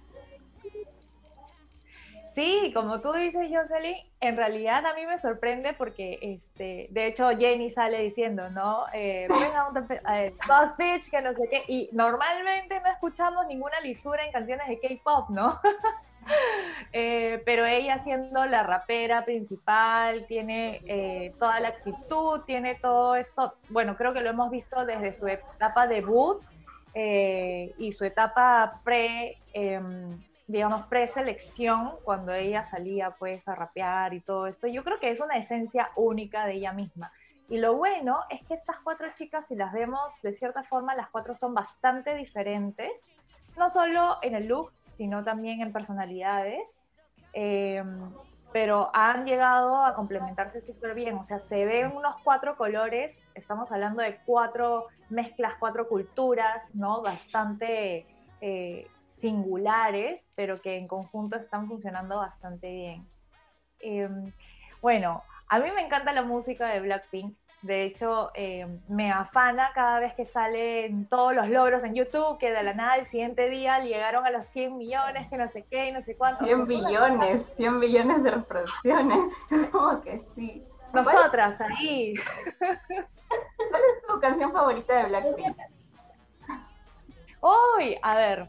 Sí, 2.34 2.72
como 2.74 3.00
tú 3.00 3.12
dices, 3.12 3.50
Jocelyn, 3.52 3.96
en 4.20 4.36
realidad 4.36 4.86
a 4.86 4.94
mí 4.94 5.04
me 5.04 5.18
sorprende 5.18 5.72
porque, 5.74 6.18
este, 6.22 6.86
de 6.90 7.06
hecho, 7.06 7.28
Jenny 7.36 7.70
sale 7.70 8.00
diciendo, 8.02 8.48
¿no? 8.50 8.86
Eh, 8.94 9.26
venga 9.28 9.68
un 9.68 9.76
eh, 10.14 10.34
boss 10.46 10.76
bitch, 10.78 11.10
que 11.10 11.20
no 11.20 11.34
sé 11.34 11.48
qué, 11.50 11.64
y 11.66 11.90
normalmente 11.92 12.80
no 12.80 12.88
escuchamos 12.88 13.46
ninguna 13.46 13.80
lisura 13.80 14.24
en 14.24 14.32
canciones 14.32 14.68
de 14.68 14.78
K-pop, 14.78 15.30
¿no? 15.30 15.60
eh, 16.92 17.42
pero 17.44 17.64
ella 17.66 18.02
siendo 18.02 18.44
la 18.46 18.62
rapera 18.62 19.24
principal, 19.24 20.26
tiene 20.26 20.80
eh, 20.86 21.32
toda 21.38 21.60
la 21.60 21.68
actitud, 21.68 22.40
tiene 22.46 22.74
todo 22.76 23.14
esto, 23.16 23.54
bueno, 23.68 23.96
creo 23.96 24.12
que 24.12 24.20
lo 24.20 24.30
hemos 24.30 24.50
visto 24.50 24.84
desde 24.84 25.12
su 25.12 25.26
etapa 25.26 25.86
debut 25.86 26.42
eh, 26.94 27.72
y 27.78 27.92
su 27.92 28.04
etapa 28.04 28.80
pre 28.84 29.38
em, 29.52 30.18
digamos, 30.50 30.86
preselección, 30.86 31.92
cuando 32.02 32.32
ella 32.32 32.66
salía 32.66 33.12
pues 33.12 33.46
a 33.46 33.54
rapear 33.54 34.14
y 34.14 34.20
todo 34.20 34.48
esto, 34.48 34.66
yo 34.66 34.82
creo 34.82 34.98
que 34.98 35.10
es 35.10 35.20
una 35.20 35.36
esencia 35.36 35.90
única 35.94 36.44
de 36.44 36.54
ella 36.54 36.72
misma. 36.72 37.12
Y 37.48 37.58
lo 37.58 37.76
bueno 37.76 38.20
es 38.30 38.42
que 38.46 38.54
estas 38.54 38.76
cuatro 38.82 39.06
chicas, 39.16 39.46
si 39.46 39.54
las 39.54 39.72
vemos 39.72 40.20
de 40.22 40.32
cierta 40.34 40.64
forma, 40.64 40.94
las 40.94 41.08
cuatro 41.08 41.36
son 41.36 41.54
bastante 41.54 42.14
diferentes, 42.16 42.90
no 43.56 43.70
solo 43.70 44.16
en 44.22 44.34
el 44.34 44.46
look, 44.46 44.72
sino 45.00 45.24
también 45.24 45.62
en 45.62 45.72
personalidades, 45.72 46.60
eh, 47.32 47.82
pero 48.52 48.90
han 48.92 49.24
llegado 49.24 49.82
a 49.82 49.94
complementarse 49.94 50.60
súper 50.60 50.94
bien, 50.94 51.16
o 51.16 51.24
sea, 51.24 51.38
se 51.38 51.64
ven 51.64 51.96
unos 51.96 52.16
cuatro 52.22 52.54
colores, 52.58 53.16
estamos 53.34 53.72
hablando 53.72 54.02
de 54.02 54.18
cuatro 54.26 54.88
mezclas, 55.08 55.54
cuatro 55.58 55.88
culturas, 55.88 56.62
¿no? 56.74 57.00
Bastante... 57.00 58.06
Eh, 58.42 58.86
singulares, 59.20 60.22
pero 60.34 60.60
que 60.60 60.76
en 60.76 60.88
conjunto 60.88 61.36
están 61.36 61.68
funcionando 61.68 62.16
bastante 62.16 62.72
bien. 62.72 63.06
Em, 63.80 64.32
bueno, 64.80 65.22
a 65.48 65.58
mí 65.58 65.70
me 65.74 65.82
encanta 65.82 66.12
la 66.12 66.22
música 66.22 66.68
de 66.68 66.80
Blackpink. 66.80 67.36
De 67.62 67.84
hecho, 67.84 68.30
em, 68.34 68.80
me 68.88 69.12
afana 69.12 69.70
cada 69.74 70.00
vez 70.00 70.14
que 70.14 70.24
salen 70.24 71.06
todos 71.08 71.34
los 71.34 71.48
logros 71.48 71.84
en 71.84 71.94
YouTube, 71.94 72.38
que 72.38 72.50
de 72.50 72.62
la 72.62 72.72
nada 72.72 72.96
el 72.96 73.06
siguiente 73.06 73.50
día 73.50 73.80
llegaron 73.80 74.24
a 74.24 74.30
los 74.30 74.46
100 74.48 74.78
millones, 74.78 75.28
que 75.28 75.36
no 75.36 75.46
sé 75.48 75.64
qué, 75.70 75.88
y 75.88 75.92
no 75.92 76.02
sé 76.02 76.16
cuánto. 76.16 76.44
100 76.44 76.66
billones, 76.66 77.52
100 77.56 77.80
billones 77.80 78.22
de 78.22 78.30
reproducciones. 78.30 79.18
Como 79.72 80.00
que 80.00 80.22
sí. 80.34 80.64
Nosotras, 80.94 81.60
ahí. 81.60 82.14
¿Cuál 82.58 83.82
es 83.94 84.06
tu 84.08 84.20
canción 84.20 84.52
favorita 84.52 84.96
de 84.96 85.04
Blackpink? 85.04 85.56
Uy, 87.42 87.96
a 88.02 88.16
ver, 88.16 88.48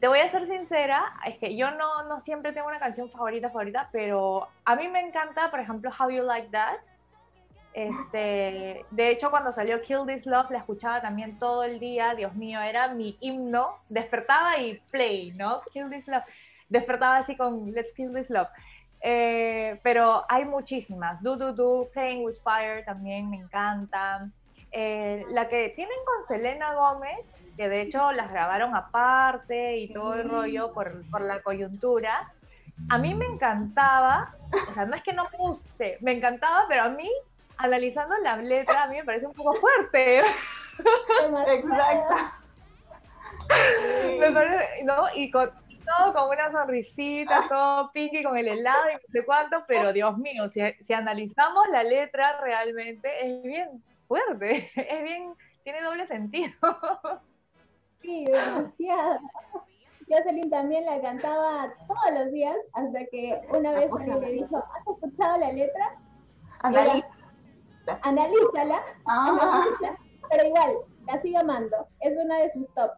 te 0.00 0.08
voy 0.08 0.20
a 0.20 0.30
ser 0.30 0.46
sincera, 0.46 1.04
es 1.26 1.38
que 1.38 1.56
yo 1.56 1.70
no, 1.72 2.04
no 2.04 2.20
siempre 2.20 2.52
tengo 2.52 2.68
una 2.68 2.78
canción 2.78 3.10
favorita, 3.10 3.48
favorita, 3.48 3.88
pero 3.92 4.48
a 4.64 4.76
mí 4.76 4.88
me 4.88 5.00
encanta, 5.00 5.50
por 5.50 5.60
ejemplo, 5.60 5.90
How 5.98 6.10
You 6.10 6.22
Like 6.22 6.48
That. 6.50 6.78
Este, 7.72 8.84
de 8.90 9.10
hecho, 9.10 9.30
cuando 9.30 9.52
salió 9.52 9.80
Kill 9.82 10.06
This 10.06 10.26
Love, 10.26 10.50
la 10.50 10.58
escuchaba 10.58 11.00
también 11.00 11.38
todo 11.38 11.64
el 11.64 11.78
día. 11.78 12.14
Dios 12.14 12.34
mío, 12.34 12.60
era 12.60 12.88
mi 12.88 13.16
himno. 13.20 13.76
Despertaba 13.88 14.58
y 14.58 14.80
play, 14.90 15.32
¿no? 15.32 15.60
Kill 15.72 15.90
This 15.90 16.06
Love. 16.08 16.24
Despertaba 16.68 17.18
así 17.18 17.36
con 17.36 17.72
Let's 17.72 17.92
Kill 17.92 18.12
This 18.12 18.30
Love. 18.30 18.48
Eh, 19.00 19.78
pero 19.82 20.24
hay 20.28 20.44
muchísimas. 20.44 21.22
Do 21.22 21.36
Do 21.36 21.52
Do, 21.52 21.88
Playing 21.92 22.24
with 22.24 22.36
Fire 22.42 22.84
también 22.84 23.30
me 23.30 23.36
encantan. 23.36 24.32
Eh, 24.72 25.24
la 25.30 25.48
que 25.48 25.70
tienen 25.70 25.96
con 26.04 26.26
Selena 26.26 26.74
Gómez, 26.74 27.18
que 27.56 27.68
de 27.68 27.82
hecho 27.82 28.12
las 28.12 28.30
grabaron 28.30 28.74
aparte 28.74 29.78
y 29.78 29.92
todo 29.92 30.14
el 30.14 30.28
rollo 30.28 30.72
por, 30.72 31.08
por 31.10 31.22
la 31.22 31.42
coyuntura. 31.42 32.32
A 32.90 32.98
mí 32.98 33.14
me 33.14 33.26
encantaba, 33.26 34.34
o 34.70 34.74
sea, 34.74 34.86
no 34.86 34.94
es 34.94 35.02
que 35.02 35.12
no 35.12 35.24
me 35.24 35.96
me 36.00 36.12
encantaba, 36.12 36.66
pero 36.68 36.84
a 36.84 36.88
mí, 36.90 37.10
analizando 37.58 38.16
la 38.18 38.36
letra, 38.36 38.84
a 38.84 38.88
mí 38.88 38.96
me 38.96 39.04
parece 39.04 39.26
un 39.26 39.34
poco 39.34 39.54
fuerte. 39.54 40.18
Exacto. 40.18 42.14
me 44.18 44.30
parece, 44.30 44.84
¿no? 44.84 45.06
Y 45.14 45.30
con, 45.30 45.50
todo 45.84 46.12
con 46.12 46.30
una 46.30 46.50
sonrisita, 46.52 47.46
todo 47.48 47.90
pinky 47.92 48.22
con 48.22 48.36
el 48.36 48.48
helado 48.48 48.90
y 48.90 48.94
no 48.94 49.00
sé 49.10 49.24
cuánto, 49.24 49.64
pero 49.66 49.92
Dios 49.92 50.16
mío, 50.18 50.48
si, 50.48 50.60
si 50.82 50.92
analizamos 50.92 51.68
la 51.70 51.82
letra 51.82 52.40
realmente 52.40 53.26
es 53.26 53.42
bien 53.42 53.82
fuerte, 54.06 54.70
es 54.76 55.02
bien, 55.02 55.34
tiene 55.64 55.82
doble 55.82 56.06
sentido. 56.06 56.54
Sí, 58.00 58.26
demasiado. 58.26 59.18
Jocelyn 60.08 60.48
también 60.48 60.86
la 60.86 61.00
cantaba 61.02 61.74
todos 61.86 62.18
los 62.18 62.32
días 62.32 62.56
hasta 62.72 63.04
que 63.06 63.38
una 63.50 63.72
vez 63.72 63.90
alguien 63.92 64.20
le 64.20 64.32
dijo, 64.32 64.56
¿has 64.56 64.86
escuchado 64.86 65.38
la 65.38 65.52
letra? 65.52 65.96
Analízala. 66.60 67.17
Analízala, 68.02 68.80
Ah. 69.06 69.28
analízala, 69.28 69.98
pero 70.28 70.44
igual, 70.46 70.76
la 71.06 71.22
sigo 71.22 71.38
amando. 71.38 71.76
Es 72.00 72.16
una 72.22 72.38
de 72.38 72.52
sus 72.52 72.66
top. 72.74 72.90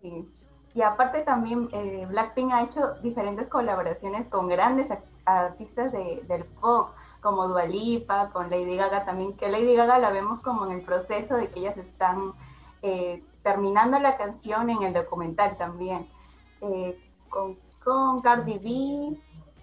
Sí. 0.00 0.28
Y 0.74 0.82
aparte 0.82 1.22
también 1.22 1.68
eh, 1.72 2.06
Blackpink 2.08 2.52
ha 2.52 2.62
hecho 2.62 2.94
diferentes 3.02 3.48
colaboraciones 3.48 4.26
con 4.28 4.48
grandes 4.48 4.86
artistas 5.26 5.92
de- 5.92 6.22
del 6.26 6.44
pop, 6.44 6.88
como 7.20 7.46
Dua 7.46 7.66
Lipa, 7.66 8.30
con 8.32 8.50
Lady 8.50 8.76
Gaga 8.76 9.04
también, 9.04 9.36
que 9.36 9.48
Lady 9.48 9.74
Gaga 9.76 9.98
la 9.98 10.10
vemos 10.10 10.40
como 10.40 10.64
en 10.66 10.72
el 10.72 10.82
proceso 10.82 11.36
de 11.36 11.50
que 11.50 11.60
ellas 11.60 11.76
están 11.76 12.32
eh, 12.84 13.22
terminando 13.44 13.98
la 14.00 14.16
canción 14.16 14.68
en 14.70 14.82
el 14.82 14.92
documental 14.92 15.56
también, 15.56 16.08
eh, 16.62 16.98
con, 17.28 17.56
con 17.84 18.20
Cardi 18.22 18.58
B, 18.58 19.16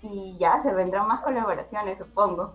y 0.08 0.38
ya 0.40 0.62
se 0.64 0.74
vendrán 0.74 1.06
más 1.08 1.20
colaboraciones, 1.22 1.98
supongo. 1.98 2.54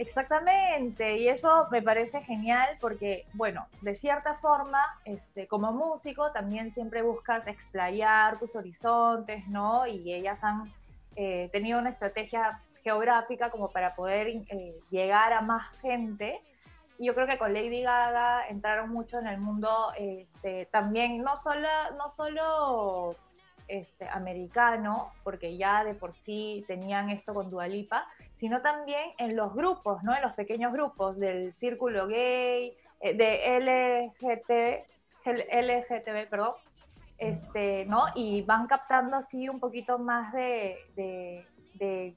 Exactamente, 0.00 1.18
y 1.18 1.28
eso 1.28 1.68
me 1.70 1.82
parece 1.82 2.22
genial 2.22 2.78
porque, 2.80 3.26
bueno, 3.34 3.66
de 3.82 3.94
cierta 3.96 4.38
forma, 4.38 4.82
este, 5.04 5.46
como 5.46 5.72
músico 5.72 6.32
también 6.32 6.72
siempre 6.72 7.02
buscas 7.02 7.46
explayar 7.46 8.38
tus 8.38 8.56
horizontes, 8.56 9.46
¿no? 9.48 9.86
Y 9.86 10.14
ellas 10.14 10.42
han 10.42 10.72
eh, 11.16 11.50
tenido 11.52 11.78
una 11.78 11.90
estrategia 11.90 12.62
geográfica 12.82 13.50
como 13.50 13.72
para 13.72 13.94
poder 13.94 14.28
eh, 14.28 14.74
llegar 14.88 15.34
a 15.34 15.42
más 15.42 15.70
gente. 15.82 16.40
Y 16.98 17.04
yo 17.04 17.14
creo 17.14 17.26
que 17.26 17.36
con 17.36 17.52
Lady 17.52 17.82
Gaga 17.82 18.48
entraron 18.48 18.88
mucho 18.88 19.18
en 19.18 19.26
el 19.26 19.38
mundo 19.38 19.92
este, 19.98 20.64
también, 20.72 21.22
no 21.22 21.36
solo, 21.36 21.68
no 21.98 22.08
solo 22.08 23.16
este, 23.68 24.08
americano, 24.08 25.12
porque 25.24 25.58
ya 25.58 25.84
de 25.84 25.92
por 25.92 26.14
sí 26.14 26.64
tenían 26.66 27.10
esto 27.10 27.34
con 27.34 27.50
Dualipa, 27.50 28.08
sino 28.40 28.62
también 28.62 29.10
en 29.18 29.36
los 29.36 29.54
grupos, 29.54 30.02
¿no? 30.02 30.16
En 30.16 30.22
los 30.22 30.32
pequeños 30.32 30.72
grupos 30.72 31.18
del 31.18 31.52
círculo 31.54 32.08
gay, 32.08 32.74
eh, 33.00 33.14
de 33.14 34.08
LGBT, 34.16 34.86
LGTB, 35.26 36.28
perdón, 36.30 36.54
este, 37.18 37.84
¿no? 37.84 38.04
Y 38.14 38.40
van 38.42 38.66
captando 38.66 39.18
así 39.18 39.50
un 39.50 39.60
poquito 39.60 39.98
más 39.98 40.32
de, 40.32 40.78
de, 40.96 41.46
de 41.74 42.14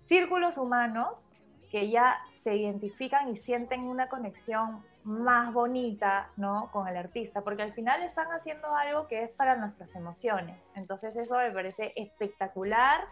círculos 0.00 0.56
humanos 0.56 1.26
que 1.70 1.90
ya 1.90 2.18
se 2.42 2.56
identifican 2.56 3.28
y 3.28 3.36
sienten 3.36 3.82
una 3.82 4.08
conexión 4.08 4.82
más 5.04 5.52
bonita, 5.52 6.30
¿no? 6.38 6.70
Con 6.72 6.88
el 6.88 6.96
artista, 6.96 7.42
porque 7.42 7.62
al 7.62 7.74
final 7.74 8.02
están 8.02 8.28
haciendo 8.32 8.74
algo 8.74 9.08
que 9.08 9.24
es 9.24 9.30
para 9.30 9.56
nuestras 9.56 9.94
emociones. 9.94 10.58
Entonces 10.74 11.14
eso 11.16 11.36
me 11.36 11.50
parece 11.50 11.92
espectacular, 11.96 13.04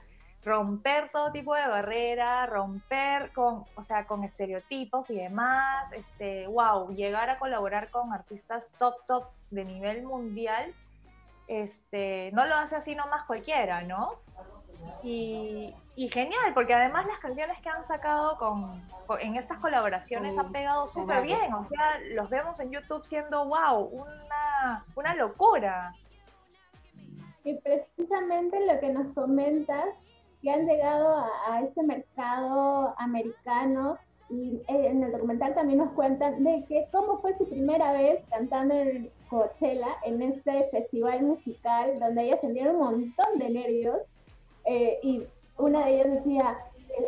romper 0.44 1.10
todo 1.10 1.32
tipo 1.32 1.54
de 1.54 1.66
barrera, 1.66 2.46
romper 2.46 3.32
con, 3.32 3.64
o 3.74 3.84
sea, 3.84 4.06
con 4.06 4.24
estereotipos 4.24 5.10
y 5.10 5.16
demás, 5.16 5.92
este, 5.92 6.46
wow, 6.46 6.94
llegar 6.94 7.28
a 7.30 7.38
colaborar 7.38 7.90
con 7.90 8.12
artistas 8.12 8.66
top, 8.78 8.94
top 9.06 9.24
de 9.50 9.64
nivel 9.64 10.02
mundial, 10.04 10.72
este, 11.48 12.30
no 12.34 12.44
lo 12.46 12.54
hace 12.54 12.76
así 12.76 12.94
nomás 12.94 13.24
cualquiera, 13.24 13.82
¿no? 13.82 14.20
Y, 15.02 15.74
genial, 16.12 16.54
porque 16.54 16.74
además 16.74 17.06
las 17.06 17.18
canciones 17.18 17.58
que 17.60 17.68
han 17.68 17.84
sacado 17.86 18.38
con, 18.38 18.80
en 19.20 19.34
estas 19.34 19.58
colaboraciones 19.58 20.38
han 20.38 20.52
pegado 20.52 20.88
súper 20.88 21.22
bien. 21.22 21.52
O 21.52 21.66
sea, 21.68 21.98
los 22.12 22.30
vemos 22.30 22.60
en 22.60 22.70
YouTube 22.70 23.04
siendo, 23.06 23.44
wow, 23.46 23.80
una, 23.80 24.84
una 24.94 25.14
locura. 25.14 25.92
Y 27.42 27.54
precisamente 27.54 28.64
lo 28.66 28.78
que 28.78 28.90
nos 28.90 29.12
comentas, 29.14 29.86
que 30.42 30.50
han 30.50 30.66
llegado 30.66 31.16
a, 31.16 31.28
a 31.48 31.62
este 31.62 31.82
mercado 31.82 32.94
americano, 32.98 33.98
y 34.30 34.60
eh, 34.68 34.88
en 34.88 35.02
el 35.02 35.12
documental 35.12 35.54
también 35.54 35.78
nos 35.78 35.92
cuentan 35.92 36.44
de 36.44 36.64
que 36.68 36.86
cómo 36.92 37.18
fue 37.18 37.36
su 37.38 37.48
primera 37.48 37.92
vez 37.92 38.22
cantando 38.30 38.74
en 38.74 39.10
Coachella, 39.28 39.88
en 40.04 40.20
este 40.22 40.68
festival 40.70 41.22
musical, 41.22 41.98
donde 41.98 42.24
ellas 42.24 42.40
tenían 42.40 42.76
un 42.76 42.78
montón 42.78 43.38
de 43.38 43.50
nervios 43.50 43.98
eh, 44.64 44.98
y 45.02 45.22
una 45.56 45.84
de 45.84 45.94
ellas 45.94 46.12
decía, 46.12 46.58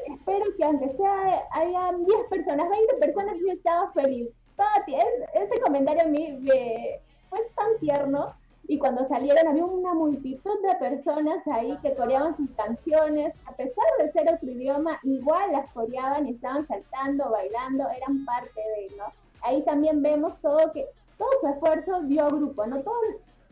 espero 0.06 0.44
que 0.56 0.64
aunque 0.64 0.96
sea 0.96 1.44
haya 1.52 1.92
10 1.92 2.08
personas, 2.30 2.68
20 2.68 2.94
personas, 2.96 3.36
yo 3.46 3.52
estaba 3.52 3.92
feliz. 3.92 4.28
Pati, 4.56 4.94
ese 5.34 5.60
comentario 5.60 6.02
a 6.04 6.08
mí 6.08 6.38
me 6.40 7.00
fue 7.28 7.38
tan 7.56 7.78
tierno 7.80 8.34
y 8.70 8.78
cuando 8.78 9.04
salieron 9.08 9.48
había 9.48 9.64
una 9.64 9.94
multitud 9.94 10.62
de 10.62 10.76
personas 10.76 11.44
ahí 11.48 11.76
que 11.82 11.92
coreaban 11.96 12.36
sus 12.36 12.54
canciones, 12.54 13.34
a 13.44 13.52
pesar 13.56 13.84
de 13.98 14.12
ser 14.12 14.32
otro 14.32 14.48
idioma, 14.48 14.96
igual 15.02 15.50
las 15.50 15.68
coreaban 15.72 16.28
y 16.28 16.34
estaban 16.34 16.68
saltando, 16.68 17.32
bailando, 17.32 17.88
eran 17.88 18.24
parte 18.24 18.60
de, 18.60 18.96
¿no? 18.96 19.06
Ahí 19.42 19.64
también 19.64 20.00
vemos 20.02 20.40
todo 20.40 20.70
que 20.72 20.86
todo 21.18 21.28
su 21.40 21.48
esfuerzo 21.48 22.02
dio 22.02 22.28
grupo, 22.28 22.64
¿no? 22.64 22.80
Todo, 22.82 22.94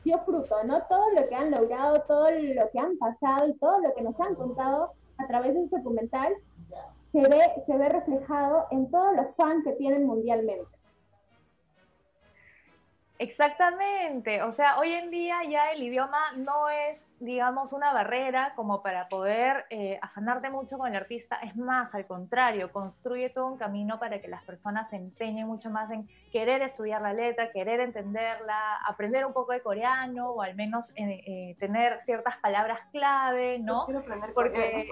dio 0.05 0.21
fruto, 0.21 0.55
¿no? 0.63 0.83
Todo 0.89 1.11
lo 1.11 1.29
que 1.29 1.35
han 1.35 1.51
logrado, 1.51 2.01
todo 2.03 2.31
lo 2.31 2.71
que 2.71 2.79
han 2.79 2.97
pasado 2.99 3.49
y 3.49 3.55
todo 3.55 3.81
lo 3.81 3.93
que 3.95 4.03
nos 4.03 4.21
han 4.21 4.37
contado 4.37 4.93
a 5.17 5.27
través 5.27 5.53
de 5.53 5.65
este 5.65 5.79
documental 5.79 6.33
se 7.11 7.23
ve, 7.23 7.41
se 7.67 7.77
ve 7.77 7.89
reflejado 7.89 8.67
en 8.71 8.89
todos 8.89 9.17
los 9.17 9.35
fans 9.35 9.65
que 9.65 9.73
tienen 9.73 10.07
mundialmente. 10.07 10.78
Exactamente, 13.21 14.43
o 14.43 14.53
sea, 14.53 14.79
hoy 14.79 14.93
en 14.93 15.11
día 15.11 15.39
ya 15.51 15.73
el 15.73 15.83
idioma 15.83 16.21
no 16.37 16.69
es, 16.69 17.05
digamos, 17.19 17.73
una 17.73 17.93
barrera 17.93 18.53
como 18.55 18.81
para 18.81 19.09
poder 19.09 19.67
eh, 19.71 19.99
afanarte 20.01 20.51
mucho 20.51 20.79
con 20.79 20.89
el 20.89 20.97
artista, 20.97 21.37
es 21.43 21.57
más, 21.57 21.93
al 21.97 22.07
contrario, 22.07 22.71
construye 22.71 23.29
todo 23.31 23.47
un 23.47 23.59
camino 23.59 23.99
para 23.99 24.21
que 24.21 24.29
las 24.29 24.45
personas 24.45 24.89
se 24.91 24.97
empeñen 24.97 25.49
mucho 25.49 25.69
más 25.69 25.91
en 25.91 26.09
querer 26.31 26.63
estudiar 26.63 27.03
la 27.03 27.13
letra, 27.13 27.51
querer 27.51 27.81
entenderla, 27.81 28.77
aprender 28.87 29.27
un 29.27 29.33
poco 29.33 29.51
de 29.51 29.63
coreano 29.63 30.31
o 30.31 30.43
al 30.43 30.55
menos 30.55 30.91
eh, 30.91 31.23
eh, 31.27 31.57
tener 31.59 32.01
ciertas 32.05 32.37
palabras 32.37 32.79
clave, 32.93 33.59
¿no? 33.59 33.85
Porque... 34.33 34.89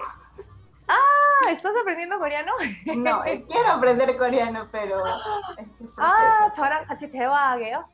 Ah, 0.89 1.51
¿estás 1.51 1.73
aprendiendo 1.81 2.17
coreano? 2.17 2.53
No, 2.95 3.25
eh, 3.25 3.43
quiero 3.47 3.71
aprender 3.71 4.17
coreano, 4.17 4.67
pero... 4.71 5.03
Ah, 5.97 6.53
저랑 6.55 6.85
같이 6.85 7.11
대화하게요. 7.11 7.89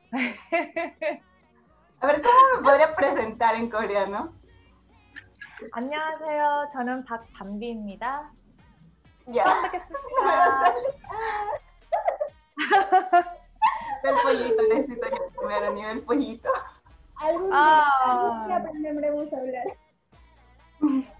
A 2.00 2.06
ver, 2.06 2.20
¿cómo 2.20 2.36
me 2.56 2.62
podría 2.62 2.94
presentar 2.94 3.54
en 3.56 3.70
coreano? 3.70 4.28
안녕하세요. 5.72 6.68
저는 6.74 7.04
박담비입니다. 7.06 8.30
Ya. 9.32 9.44
el 14.02 14.14
pollito, 14.22 14.62
necesito 14.68 15.08
yo 15.08 15.30
primero 15.34 15.72
nivel 15.72 16.02
pollito. 16.02 16.50
Algún 17.16 17.48
día, 17.48 17.84
algún 18.04 18.46
día 18.46 18.56
aprenderemos 18.56 19.32
a 19.32 19.36
hablar. 19.38 19.64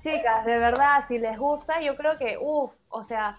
Chicas, 0.02 0.44
de 0.44 0.58
verdad, 0.58 1.04
si 1.08 1.18
les 1.18 1.38
gusta, 1.38 1.80
yo 1.80 1.96
creo 1.96 2.18
que, 2.18 2.36
uff, 2.38 2.74
o 2.90 3.04
sea, 3.04 3.38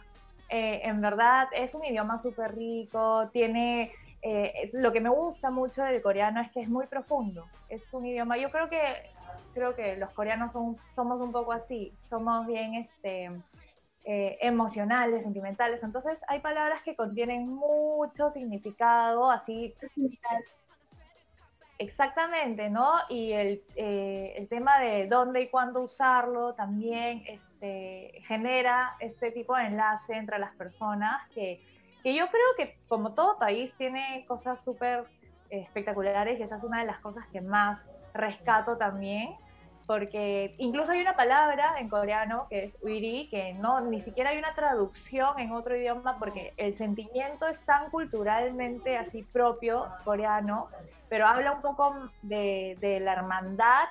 eh, 0.56 0.82
en 0.86 1.02
verdad 1.02 1.50
es 1.52 1.76
un 1.76 1.84
idioma 1.84 2.18
súper 2.18 2.56
rico, 2.56 3.30
tiene, 3.34 3.92
eh, 4.22 4.70
lo 4.72 4.94
que 4.94 5.02
me 5.02 5.10
gusta 5.10 5.52
mucho 5.52 5.84
del 5.84 6.02
coreano 6.02 6.40
es 6.40 6.50
que 6.52 6.62
es 6.62 6.70
muy 6.70 6.88
profundo, 6.88 7.44
es 7.68 7.94
un 7.94 8.06
idioma, 8.06 8.38
yo 8.38 8.50
creo 8.50 8.70
que, 8.70 8.80
creo 9.54 9.76
que 9.76 9.98
los 9.98 10.12
coreanos 10.12 10.54
son, 10.54 10.78
somos 10.96 11.20
un 11.20 11.34
poco 11.34 11.52
así, 11.52 11.92
somos 12.10 12.48
bien, 12.48 12.76
este, 12.76 13.32
eh, 14.06 14.38
emocionales, 14.40 15.24
sentimentales, 15.24 15.84
entonces 15.84 16.18
hay 16.30 16.40
palabras 16.40 16.82
que 16.84 16.96
contienen 16.96 17.50
mucho 17.50 18.32
significado, 18.32 19.30
así 19.30 19.76
Exactamente, 21.78 22.70
¿no? 22.70 22.94
Y 23.10 23.34
el, 23.34 23.62
eh, 23.76 24.36
el, 24.38 24.48
tema 24.48 24.80
de 24.80 25.08
dónde 25.08 25.42
y 25.42 25.50
cuándo 25.50 25.82
usarlo 25.82 26.54
también 26.54 27.24
este, 27.28 27.55
genera 28.28 28.96
este 29.00 29.32
tipo 29.32 29.56
de 29.56 29.66
enlace 29.66 30.14
entre 30.16 30.40
las 30.40 30.54
personas 30.56 31.28
que, 31.34 31.60
que 32.04 32.14
yo 32.14 32.28
creo 32.30 32.48
que 32.58 32.78
como 32.88 33.14
todo 33.14 33.38
país 33.38 33.74
tiene 33.78 34.26
cosas 34.28 34.64
súper 34.64 35.04
espectaculares 35.50 36.40
y 36.40 36.44
esa 36.44 36.58
es 36.58 36.64
una 36.64 36.80
de 36.80 36.86
las 36.86 37.00
cosas 37.00 37.26
que 37.32 37.42
más 37.42 37.80
rescato 38.14 38.78
también, 38.78 39.36
porque 39.86 40.56
incluso 40.58 40.92
hay 40.92 41.02
una 41.02 41.16
palabra 41.16 41.80
en 41.80 41.90
coreano 41.90 42.48
que 42.50 42.66
es 42.66 42.78
uiri, 42.82 43.28
que 43.30 43.54
no, 43.54 43.82
ni 43.82 44.02
siquiera 44.02 44.32
hay 44.32 44.38
una 44.38 44.56
traducción 44.56 45.40
en 45.40 45.52
otro 45.52 45.76
idioma 45.76 46.18
porque 46.18 46.54
el 46.58 46.76
sentimiento 46.76 47.48
es 47.48 47.62
tan 47.66 47.92
culturalmente 47.92 48.98
así 48.98 49.22
propio 49.22 49.86
coreano 50.04 50.70
pero 51.10 51.28
habla 51.28 51.54
un 51.54 51.62
poco 51.62 52.10
de, 52.22 53.00
la 53.02 53.14
hermandad 53.14 53.86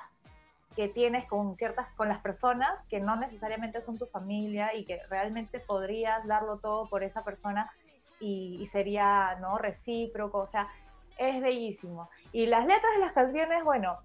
que 0.75 0.89
tienes 0.89 1.25
con 1.27 1.55
ciertas, 1.55 1.87
con 1.95 2.09
las 2.09 2.19
personas 2.19 2.83
que 2.89 2.99
no 2.99 3.15
necesariamente 3.15 3.81
son 3.81 3.97
tu 3.97 4.05
familia 4.07 4.75
y 4.75 4.85
que 4.85 4.99
realmente 5.09 5.59
podrías 5.59 6.25
darlo 6.27 6.57
todo 6.59 6.89
por 6.89 7.03
esa 7.03 7.23
persona 7.23 7.71
y, 8.19 8.67
sería 8.71 9.37
no 9.39 9.57
recíproco, 9.57 10.39
o 10.39 10.47
sea, 10.47 10.67
es 11.17 11.41
bellísimo. 11.41 12.09
Y 12.31 12.45
las 12.47 12.65
letras 12.65 12.93
de 12.95 12.99
las 12.99 13.13
canciones, 13.13 13.63
bueno, 13.63 13.97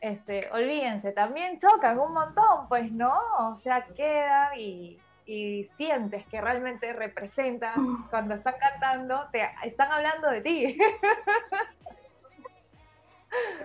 este, 0.00 0.48
olvídense, 0.52 1.12
también 1.12 1.58
chocan 1.60 1.98
un 1.98 2.12
montón, 2.12 2.68
pues 2.68 2.90
no, 2.92 3.14
o 3.38 3.60
sea, 3.60 3.84
quedan 3.84 4.58
y, 4.58 4.98
y 5.26 5.64
sientes 5.76 6.26
que 6.26 6.40
realmente 6.40 6.92
representan 6.92 8.08
cuando 8.10 8.34
están 8.34 8.54
cantando, 8.58 9.28
te 9.32 9.46
están 9.64 9.90
hablando 9.90 10.30
de 10.30 10.40
ti. 10.40 10.78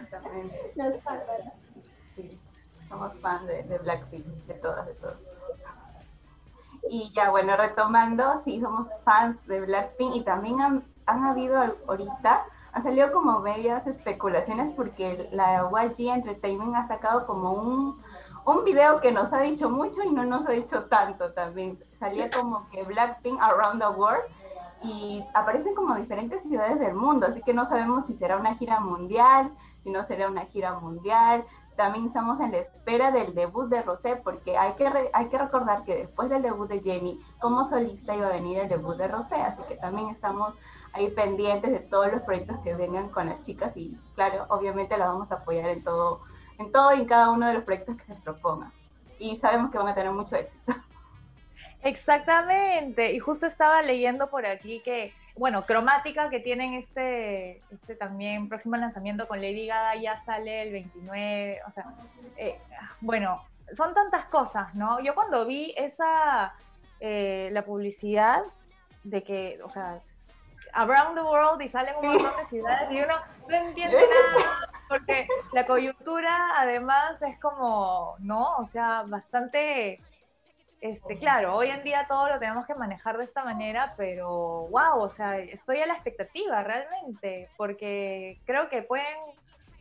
Exactamente. 0.01 1.64
Somos 2.95 3.13
fans 3.19 3.45
de, 3.45 3.77
Blackpink, 3.83 4.25
de 4.25 4.53
todas, 4.53 4.85
de 4.85 4.93
todas. 4.93 5.17
Y 6.89 7.11
ya, 7.13 7.29
bueno, 7.29 7.57
retomando, 7.57 8.41
sí, 8.45 8.61
somos 8.61 8.87
fans 9.03 9.45
de 9.47 9.59
Blackpink 9.59 10.15
y 10.15 10.21
también 10.21 10.61
han, 10.61 10.83
han 11.05 11.25
habido 11.25 11.61
ahorita, 11.87 12.43
han 12.71 12.83
salido 12.83 13.11
como 13.11 13.39
medias 13.39 13.85
especulaciones 13.85 14.73
porque 14.77 15.27
la 15.33 15.69
YG 15.69 16.07
Entertainment 16.07 16.73
ha 16.75 16.87
sacado 16.87 17.25
como 17.25 17.51
un, 17.51 18.01
un 18.45 18.63
video 18.63 19.01
que 19.01 19.11
nos 19.11 19.33
ha 19.33 19.41
dicho 19.41 19.69
mucho 19.69 20.01
y 20.01 20.11
no 20.11 20.23
nos 20.23 20.47
ha 20.47 20.51
dicho 20.51 20.83
tanto 20.83 21.33
también. 21.33 21.77
Salía 21.99 22.29
como 22.31 22.69
que 22.69 22.83
Blackpink 22.83 23.41
Around 23.41 23.81
the 23.81 23.89
World 23.89 24.23
y 24.83 25.21
aparecen 25.33 25.75
como 25.75 25.95
diferentes 25.95 26.41
ciudades 26.43 26.79
del 26.79 26.93
mundo, 26.93 27.27
así 27.27 27.41
que 27.41 27.53
no 27.53 27.67
sabemos 27.67 28.05
si 28.05 28.13
será 28.13 28.37
una 28.37 28.55
gira 28.55 28.79
mundial, 28.79 29.51
si 29.83 29.89
no 29.89 30.05
será 30.05 30.29
una 30.29 30.45
gira 30.45 30.79
mundial. 30.79 31.43
También 31.75 32.05
estamos 32.05 32.39
en 32.39 32.51
la 32.51 32.59
espera 32.59 33.11
del 33.11 33.35
debut 33.35 33.69
de 33.69 33.81
Rosé, 33.81 34.15
porque 34.23 34.57
hay 34.57 34.73
que, 34.73 34.89
hay 35.13 35.27
que 35.27 35.37
recordar 35.37 35.83
que 35.83 35.95
después 35.95 36.29
del 36.29 36.41
debut 36.41 36.69
de 36.69 36.79
Jenny, 36.79 37.19
como 37.39 37.69
solista 37.69 38.15
iba 38.15 38.27
a 38.27 38.33
venir 38.33 38.59
el 38.59 38.69
debut 38.69 38.95
de 38.95 39.07
Rosé, 39.07 39.35
así 39.35 39.61
que 39.67 39.75
también 39.75 40.09
estamos 40.09 40.53
ahí 40.93 41.09
pendientes 41.09 41.71
de 41.71 41.79
todos 41.79 42.11
los 42.11 42.21
proyectos 42.21 42.57
que 42.63 42.73
vengan 42.73 43.09
con 43.09 43.27
las 43.27 43.43
chicas 43.43 43.75
y 43.75 43.97
claro, 44.15 44.45
obviamente 44.47 44.97
la 44.97 45.07
vamos 45.07 45.29
a 45.31 45.35
apoyar 45.35 45.69
en 45.69 45.83
todo, 45.83 46.21
en 46.57 46.71
todo 46.71 46.93
y 46.93 47.01
en 47.01 47.05
cada 47.05 47.31
uno 47.31 47.47
de 47.47 47.55
los 47.55 47.63
proyectos 47.63 47.97
que 47.97 48.05
se 48.05 48.15
propongan. 48.21 48.71
Y 49.19 49.37
sabemos 49.37 49.71
que 49.71 49.77
van 49.77 49.89
a 49.89 49.93
tener 49.93 50.11
mucho 50.11 50.35
éxito. 50.35 50.73
Exactamente, 51.83 53.13
y 53.13 53.19
justo 53.19 53.45
estaba 53.45 53.81
leyendo 53.81 54.29
por 54.29 54.45
aquí 54.45 54.81
que, 54.83 55.13
bueno, 55.37 55.65
Cromática, 55.65 56.29
que 56.29 56.39
tienen 56.39 56.75
este, 56.75 57.61
este 57.71 57.95
también 57.95 58.47
próximo 58.47 58.77
lanzamiento 58.77 59.27
con 59.27 59.41
Lady 59.41 59.67
Gaga, 59.67 59.95
ya 59.95 60.23
sale 60.23 60.63
el 60.63 60.71
29, 60.71 61.61
o 61.67 61.71
sea, 61.71 61.85
eh, 62.37 62.59
bueno, 63.01 63.43
son 63.75 63.93
tantas 63.93 64.25
cosas, 64.25 64.73
¿no? 64.75 64.99
Yo 65.01 65.13
cuando 65.13 65.45
vi 65.45 65.73
esa, 65.77 66.53
eh, 66.99 67.49
la 67.51 67.63
publicidad 67.63 68.43
de 69.03 69.23
que, 69.23 69.59
o 69.63 69.69
sea, 69.69 69.97
around 70.73 71.15
the 71.15 71.21
world 71.21 71.61
y 71.61 71.69
salen 71.69 71.95
un 72.01 72.07
montón 72.07 72.31
de 72.37 72.45
ciudades 72.47 72.91
y 72.91 73.01
uno 73.01 73.15
no 73.47 73.55
entiende 73.55 73.97
nada 74.37 74.69
porque 74.87 75.27
la 75.53 75.65
coyuntura 75.65 76.51
además 76.57 77.21
es 77.21 77.39
como, 77.39 78.15
¿no? 78.19 78.55
O 78.57 78.67
sea, 78.67 79.03
bastante, 79.07 79.99
este, 80.81 81.17
claro, 81.17 81.55
hoy 81.55 81.69
en 81.69 81.83
día 81.83 82.05
todo 82.07 82.29
lo 82.29 82.39
tenemos 82.39 82.65
que 82.65 82.75
manejar 82.75 83.17
de 83.17 83.23
esta 83.23 83.43
manera, 83.43 83.93
pero 83.97 84.67
wow, 84.69 84.99
o 84.99 85.09
sea, 85.09 85.39
estoy 85.39 85.79
a 85.79 85.85
la 85.85 85.93
expectativa 85.93 86.63
realmente, 86.63 87.49
porque 87.57 88.39
creo 88.45 88.69
que 88.69 88.83
pueden 88.83 89.15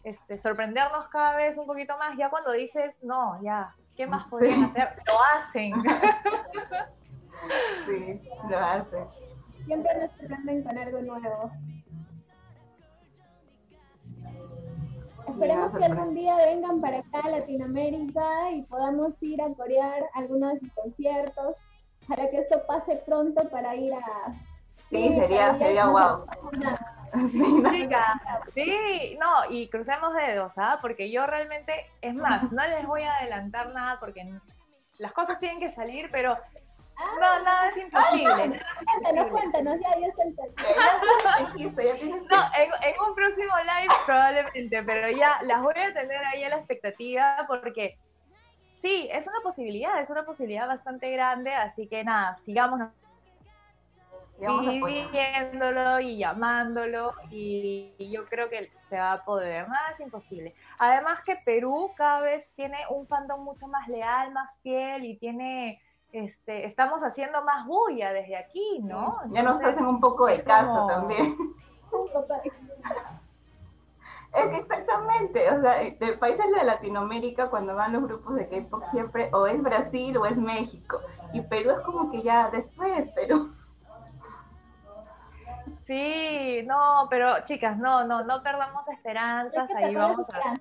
este, 0.05 0.39
sorprendernos 0.39 1.09
cada 1.09 1.37
vez 1.37 1.57
un 1.57 1.67
poquito 1.67 1.97
más, 1.99 2.17
ya 2.17 2.31
cuando 2.31 2.53
dices, 2.53 2.95
no, 3.03 3.43
ya, 3.43 3.75
¿qué 3.97 4.07
más 4.07 4.27
podrían 4.29 4.65
hacer? 4.65 4.97
Lo 5.07 5.15
hacen. 5.39 5.73
Sí, 7.87 8.23
lo 8.49 8.59
hacen. 8.59 9.05
Siempre 9.67 9.91
nos 10.01 10.11
sorprenden 10.13 10.63
con 10.63 10.79
algo 10.79 11.03
nuevo. 11.03 11.51
Esperemos 15.35 15.77
que 15.77 15.85
algún 15.85 16.15
día 16.15 16.37
vengan 16.37 16.81
para 16.81 16.99
acá 16.99 17.23
a 17.25 17.29
Latinoamérica 17.29 18.53
y 18.53 18.63
podamos 18.63 19.21
ir 19.21 19.43
a 19.43 19.53
corear 19.53 20.09
algunos 20.15 20.55
de 20.55 20.61
sus 20.61 20.73
conciertos 20.73 21.57
para 22.07 22.31
que 22.31 22.39
esto 22.39 22.63
pase 22.69 23.03
pronto 23.05 23.49
para 23.51 23.75
ir 23.75 23.93
a... 23.95 24.33
Sí, 24.91 25.09
sería, 25.15 25.55
sería 25.59 25.87
guau. 25.87 26.25
Sí, 28.55 29.17
no, 29.21 29.49
y 29.49 29.69
crucemos 29.69 30.15
dedos, 30.15 30.53
¿ah? 30.57 30.79
Porque 30.81 31.13
yo 31.13 31.27
realmente, 31.27 31.87
es 32.01 32.15
más, 32.15 32.51
no 32.51 32.67
les 32.67 32.85
voy 32.87 33.03
a 33.03 33.17
adelantar 33.19 33.73
nada 33.73 34.01
porque 34.01 34.29
las 34.99 35.13
cosas 35.13 35.39
tienen 35.39 35.61
que 35.61 35.71
salir, 35.71 36.09
pero 36.11 36.37
no, 36.99 37.43
nada 37.43 37.69
es 37.69 37.77
imposible. 37.77 38.61
Cuéntanos, 38.85 39.31
cuéntanos, 39.31 39.77
ya, 39.81 39.91
ya 39.99 40.09
No, 41.57 41.65
en, 42.57 42.71
en, 42.83 42.95
un 43.09 43.15
próximo 43.15 43.53
live 43.59 43.95
probablemente, 44.07 44.83
pero 44.83 45.17
ya 45.17 45.41
las 45.43 45.63
voy 45.63 45.75
a 45.77 45.93
tener 45.93 46.25
ahí 46.25 46.45
a 46.45 46.51
la 46.51 46.57
expectativa 46.57 47.45
porque 47.49 47.99
sí, 48.81 49.09
es 49.11 49.27
una 49.27 49.41
posibilidad, 49.41 50.01
es 50.01 50.11
una 50.11 50.25
posibilidad 50.25 50.67
bastante 50.67 51.11
grande, 51.11 51.55
así 51.55 51.89
que 51.89 52.05
nada, 52.05 52.39
sigamos 52.45 52.81
viéndolo 54.39 56.01
y 56.01 56.19
llamándolo 56.19 57.15
y, 57.31 57.95
yo 57.99 58.27
creo 58.27 58.49
que 58.49 58.71
se 58.89 58.97
va 58.97 59.13
a 59.13 59.25
poder, 59.25 59.69
nada 59.69 59.91
es 59.93 60.01
imposible. 60.01 60.55
Además 60.79 61.23
que 61.25 61.37
Perú 61.37 61.93
cada 61.97 62.21
vez 62.21 62.47
tiene 62.57 62.79
un 62.91 63.07
fandom 63.07 63.43
mucho 63.43 63.67
más 63.69 63.89
leal, 63.89 64.33
más 64.33 64.51
fiel 64.63 65.05
y 65.05 65.17
tiene 65.17 65.81
este, 66.15 66.65
estamos 66.65 67.03
haciendo 67.03 67.43
más 67.43 67.67
bulla 67.67 68.13
desde 68.13 68.37
aquí, 68.37 68.79
¿no? 68.85 69.19
ya 69.31 69.43
nos 69.43 69.61
hacen 69.61 69.85
un 69.85 70.01
poco 70.01 70.27
de 70.27 70.45
caso 70.45 70.87
también. 70.87 71.37
es 74.33 74.47
que 74.47 74.57
exactamente, 74.57 75.51
o 75.51 75.61
sea, 75.61 75.73
de 75.79 76.13
países 76.13 76.47
de 76.57 76.65
Latinoamérica, 76.65 77.51
cuando 77.51 77.75
van 77.75 77.95
los 77.95 78.05
grupos 78.05 78.37
de 78.37 78.49
K-pop, 78.49 78.85
siempre 78.93 79.29
o 79.33 79.49
es 79.49 79.61
Brasil 79.61 80.17
o 80.17 80.25
es 80.25 80.37
México. 80.37 81.01
Y 81.33 81.41
Perú 81.41 81.73
es 81.73 81.81
como 81.81 82.13
que 82.13 82.23
ya 82.23 82.49
después, 82.51 83.11
pero. 83.15 83.49
Sí, 85.87 86.63
no, 86.65 87.09
pero 87.11 87.45
chicas, 87.45 87.77
no, 87.77 88.05
no, 88.07 88.25
no 88.25 88.43
perdamos 88.43 88.89
esperanzas, 88.89 89.69
ahí 89.77 89.95
vamos 89.95 90.27
a. 90.33 90.59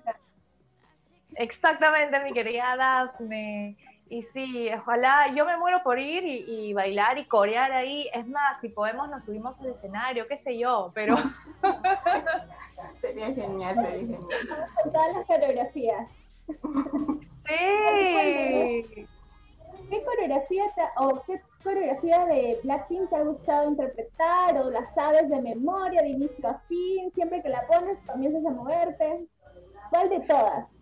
Exactamente, 1.36 2.20
mi 2.20 2.34
querida 2.34 2.76
Daphne. 2.76 3.78
Y 4.14 4.22
sí, 4.32 4.68
ojalá, 4.72 5.34
yo 5.34 5.44
me 5.44 5.56
muero 5.56 5.82
por 5.82 5.98
ir 5.98 6.22
y, 6.24 6.72
bailar 6.72 7.18
y 7.18 7.26
corear 7.26 7.72
ahí. 7.72 8.08
Es 8.14 8.28
más, 8.28 8.60
si 8.60 8.68
podemos 8.68 9.10
nos 9.10 9.24
subimos 9.24 9.58
al 9.58 9.66
escenario, 9.66 10.28
qué 10.28 10.38
sé 10.38 10.56
yo, 10.56 10.92
pero... 10.94 11.16
sería 13.00 13.34
genial, 13.34 13.74
sería 13.74 13.90
genial. 13.98 14.20
todas 14.84 15.16
las 15.16 15.26
coreografías. 15.26 16.08
Sí. 17.44 19.08
¿Qué 19.90 20.02
coreografía 20.04 20.64
o 20.98 21.20
qué 21.26 21.42
coreografía 21.64 22.24
de 22.26 22.60
Blackpink 22.62 23.10
te 23.10 23.16
ha 23.16 23.22
gustado 23.24 23.68
interpretar 23.68 24.56
o 24.58 24.70
la 24.70 24.94
sabes 24.94 25.28
de 25.28 25.42
memoria, 25.42 26.02
de 26.02 26.10
inicio 26.10 26.50
a 26.50 26.60
fin? 26.68 27.10
Siempre 27.14 27.42
que 27.42 27.48
la 27.48 27.66
pones 27.66 27.98
comienzas 28.06 28.46
a 28.46 28.50
moverte. 28.50 29.26
¿Cuál 29.90 30.08
de 30.08 30.20
todas? 30.20 30.73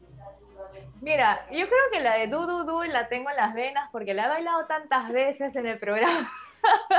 Mira, 1.02 1.44
yo 1.50 1.66
creo 1.66 1.90
que 1.92 1.98
la 1.98 2.14
de 2.14 2.28
Du 2.28 2.46
Du 2.46 2.62
Du 2.62 2.84
la 2.84 3.08
tengo 3.08 3.28
en 3.28 3.36
las 3.36 3.52
venas 3.54 3.90
porque 3.90 4.14
la 4.14 4.26
he 4.26 4.28
bailado 4.28 4.66
tantas 4.66 5.10
veces 5.10 5.54
en 5.56 5.66
el 5.66 5.76
programa. 5.80 6.30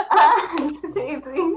Ah, 0.10 0.36
sí, 0.58 1.22
sí. 1.22 1.54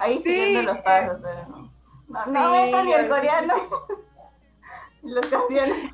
Ahí 0.00 0.20
siguiendo 0.20 0.62
los 0.62 0.78
pasos, 0.78 1.20
pero 1.22 1.46
no. 1.46 2.26
No, 2.26 2.70
no 2.70 2.84
ni 2.84 2.92
el 2.92 3.08
coreano. 3.08 3.54
Los 5.02 5.26
canciones. 5.26 5.92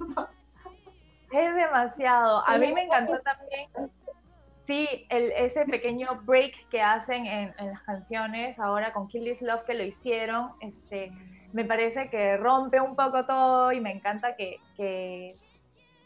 Es 1.31 1.55
demasiado. 1.55 2.43
A 2.47 2.57
mí 2.57 2.73
me 2.73 2.85
encantó 2.85 3.21
también. 3.21 3.69
Sí, 4.67 5.07
el, 5.11 5.31
ese 5.33 5.67
pequeño 5.67 6.23
break 6.23 6.71
que 6.71 6.81
hacen 6.81 7.27
en, 7.27 7.55
en, 7.59 7.69
las 7.69 7.83
canciones 7.83 8.59
ahora 8.59 8.95
con 8.95 9.09
Kill 9.09 9.25
This 9.25 9.43
Love 9.43 9.65
que 9.65 9.75
lo 9.75 9.85
hicieron, 9.85 10.53
este, 10.61 11.13
me 11.55 11.65
parece 11.65 12.11
que 12.11 12.37
rompe 12.37 12.81
un 12.81 12.97
poco 12.97 13.25
todo 13.25 13.73
y 13.73 13.81
me 13.81 13.93
encanta 13.93 14.35
que, 14.35 14.61
que 14.77 15.37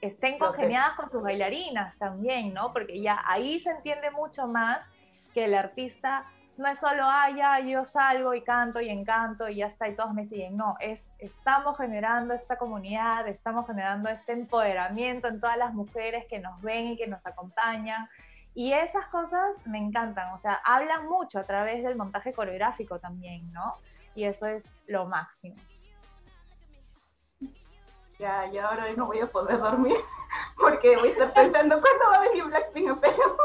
estén 0.02 0.38
congeniadas 0.38 0.94
con 0.94 1.10
sus 1.10 1.22
bailarinas 1.22 1.96
también, 1.98 2.52
¿no? 2.52 2.72
Porque 2.72 3.00
ya 3.00 3.22
ahí 3.26 3.58
se 3.58 3.70
entiende 3.70 4.10
mucho 4.10 4.46
más 4.46 4.80
que 5.32 5.46
el 5.46 5.54
artista 5.54 6.26
no 6.58 6.68
es 6.68 6.80
solo, 6.80 7.04
ah, 7.04 7.30
ya 7.30 7.60
yo 7.60 7.86
salgo 7.86 8.34
y 8.34 8.42
canto 8.42 8.80
y 8.80 8.90
encanto 8.90 9.48
y 9.48 9.56
ya 9.56 9.68
está 9.68 9.88
y 9.88 9.94
todos 9.94 10.12
me 10.12 10.26
siguen. 10.26 10.56
No, 10.56 10.76
es, 10.80 11.08
estamos 11.18 11.78
generando 11.78 12.34
esta 12.34 12.56
comunidad, 12.56 13.26
estamos 13.28 13.66
generando 13.66 14.08
este 14.10 14.32
empoderamiento 14.32 15.28
en 15.28 15.40
todas 15.40 15.56
las 15.56 15.72
mujeres 15.72 16.26
que 16.28 16.40
nos 16.40 16.60
ven 16.60 16.88
y 16.88 16.96
que 16.96 17.06
nos 17.06 17.24
acompañan. 17.26 18.08
Y 18.54 18.72
esas 18.72 19.06
cosas 19.06 19.54
me 19.66 19.78
encantan, 19.78 20.32
o 20.32 20.40
sea, 20.40 20.60
hablan 20.64 21.06
mucho 21.06 21.38
a 21.38 21.44
través 21.44 21.84
del 21.84 21.94
montaje 21.94 22.32
coreográfico 22.32 22.98
también, 22.98 23.52
¿no? 23.52 23.76
Y 24.18 24.24
eso 24.24 24.46
es 24.46 24.64
lo 24.88 25.06
máximo. 25.06 25.54
Ya, 28.18 28.50
ya 28.50 28.66
ahora 28.66 28.92
no 28.96 29.06
voy 29.06 29.20
a 29.20 29.26
poder 29.26 29.58
dormir 29.58 29.96
porque 30.58 30.96
voy 30.96 31.10
a 31.10 31.12
estar 31.12 31.32
pensando 31.32 31.80
cuándo 31.80 32.04
va 32.10 32.16
a 32.16 32.20
venir 32.22 32.44
Blackpink 32.46 32.90
a 32.90 32.94
Perú. 32.96 33.36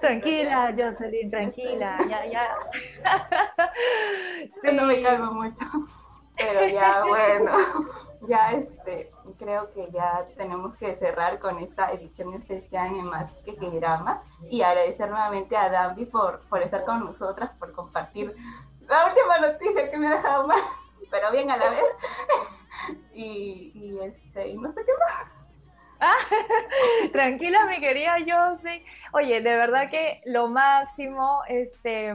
Tranquila, 0.00 0.72
Jocelyn, 0.76 1.30
tranquila, 1.30 1.98
ya, 2.08 2.26
ya. 2.26 2.48
Yo 4.62 4.72
no 4.72 4.84
me 4.84 5.02
calmo 5.02 5.32
mucho, 5.32 5.66
pero 6.36 6.68
ya, 6.68 7.04
bueno, 7.04 7.58
ya 8.28 8.52
este, 8.52 9.10
creo 9.38 9.72
que 9.72 9.90
ya 9.90 10.24
tenemos 10.36 10.76
que 10.76 10.94
cerrar 10.96 11.38
con 11.38 11.58
esta 11.58 11.92
edición 11.92 12.34
especial 12.34 12.88
en 12.88 13.04
Más 13.04 13.30
que, 13.44 13.56
que 13.56 13.70
Drama 13.70 14.22
y 14.50 14.62
agradecer 14.62 15.08
nuevamente 15.08 15.56
a 15.56 15.68
Dambi 15.68 16.06
por, 16.06 16.40
por 16.48 16.62
estar 16.62 16.84
con 16.84 17.00
nosotras, 17.00 17.50
por 17.58 17.72
compartir 17.72 18.34
la 18.88 19.06
última 19.06 19.38
noticia 19.38 19.90
que 19.90 19.96
me 19.96 20.08
ha 20.08 20.16
dejado 20.16 20.46
mal, 20.46 20.60
pero 21.10 21.30
bien 21.30 21.50
a 21.50 21.56
la 21.56 21.70
vez. 21.70 21.84
y, 23.14 23.98
este, 24.02 24.48
y 24.48 24.58
no 24.58 24.72
sé 24.72 24.80
qué 24.84 24.92
más. 24.98 25.42
tranquila, 27.12 27.66
mi 27.66 27.80
querida 27.80 28.16
Josie. 28.18 28.84
Oye, 29.12 29.40
de 29.40 29.56
verdad 29.56 29.88
que 29.88 30.20
lo 30.26 30.48
máximo, 30.48 31.42
este 31.48 32.14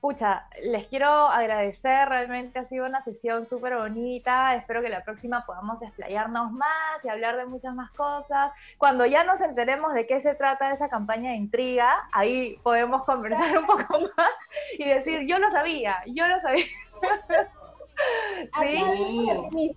pucha, 0.00 0.46
les 0.62 0.86
quiero 0.86 1.08
agradecer, 1.08 2.08
realmente 2.08 2.58
ha 2.58 2.64
sido 2.64 2.86
una 2.86 3.02
sesión 3.04 3.46
súper 3.48 3.76
bonita, 3.76 4.54
espero 4.54 4.80
que 4.80 4.88
la 4.88 5.04
próxima 5.04 5.44
podamos 5.44 5.78
desplayarnos 5.78 6.52
más 6.52 7.04
y 7.04 7.08
hablar 7.08 7.36
de 7.36 7.44
muchas 7.46 7.74
más 7.74 7.90
cosas. 7.92 8.52
Cuando 8.78 9.04
ya 9.04 9.24
nos 9.24 9.40
enteremos 9.40 9.92
de 9.92 10.06
qué 10.06 10.20
se 10.22 10.34
trata 10.34 10.72
esa 10.72 10.88
campaña 10.88 11.30
de 11.30 11.36
intriga, 11.36 12.08
ahí 12.12 12.58
podemos 12.62 13.04
conversar 13.04 13.58
un 13.58 13.66
poco 13.66 14.00
más 14.16 14.30
y 14.78 14.84
decir, 14.84 15.26
yo 15.26 15.38
lo 15.38 15.50
sabía, 15.50 16.02
yo 16.06 16.26
lo 16.26 16.40
sabía. 16.40 16.64
¿Sí? 18.60 19.70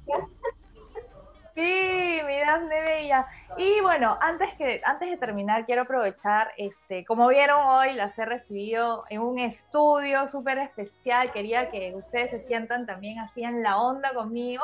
Sí, 1.56 2.20
mi 2.26 2.70
de 2.70 2.82
Bella. 2.82 3.28
Y 3.58 3.80
bueno, 3.82 4.18
antes, 4.22 4.54
que, 4.56 4.82
antes 4.84 5.10
de 5.10 5.18
terminar, 5.18 5.66
quiero 5.66 5.84
aprovechar, 5.84 6.52
este, 6.58 7.06
como 7.06 7.28
vieron 7.28 7.62
hoy, 7.63 7.94
las 7.94 8.18
he 8.18 8.26
recibido 8.26 9.04
en 9.10 9.22
un 9.22 9.38
estudio 9.38 10.28
súper 10.28 10.58
especial. 10.58 11.32
Quería 11.32 11.70
que 11.70 11.94
ustedes 11.96 12.32
se 12.32 12.39
sientan 12.48 12.88
también 12.88 13.20
así 13.20 13.44
en 13.44 13.62
la 13.62 13.78
onda 13.78 14.13
conmigo. 14.13 14.63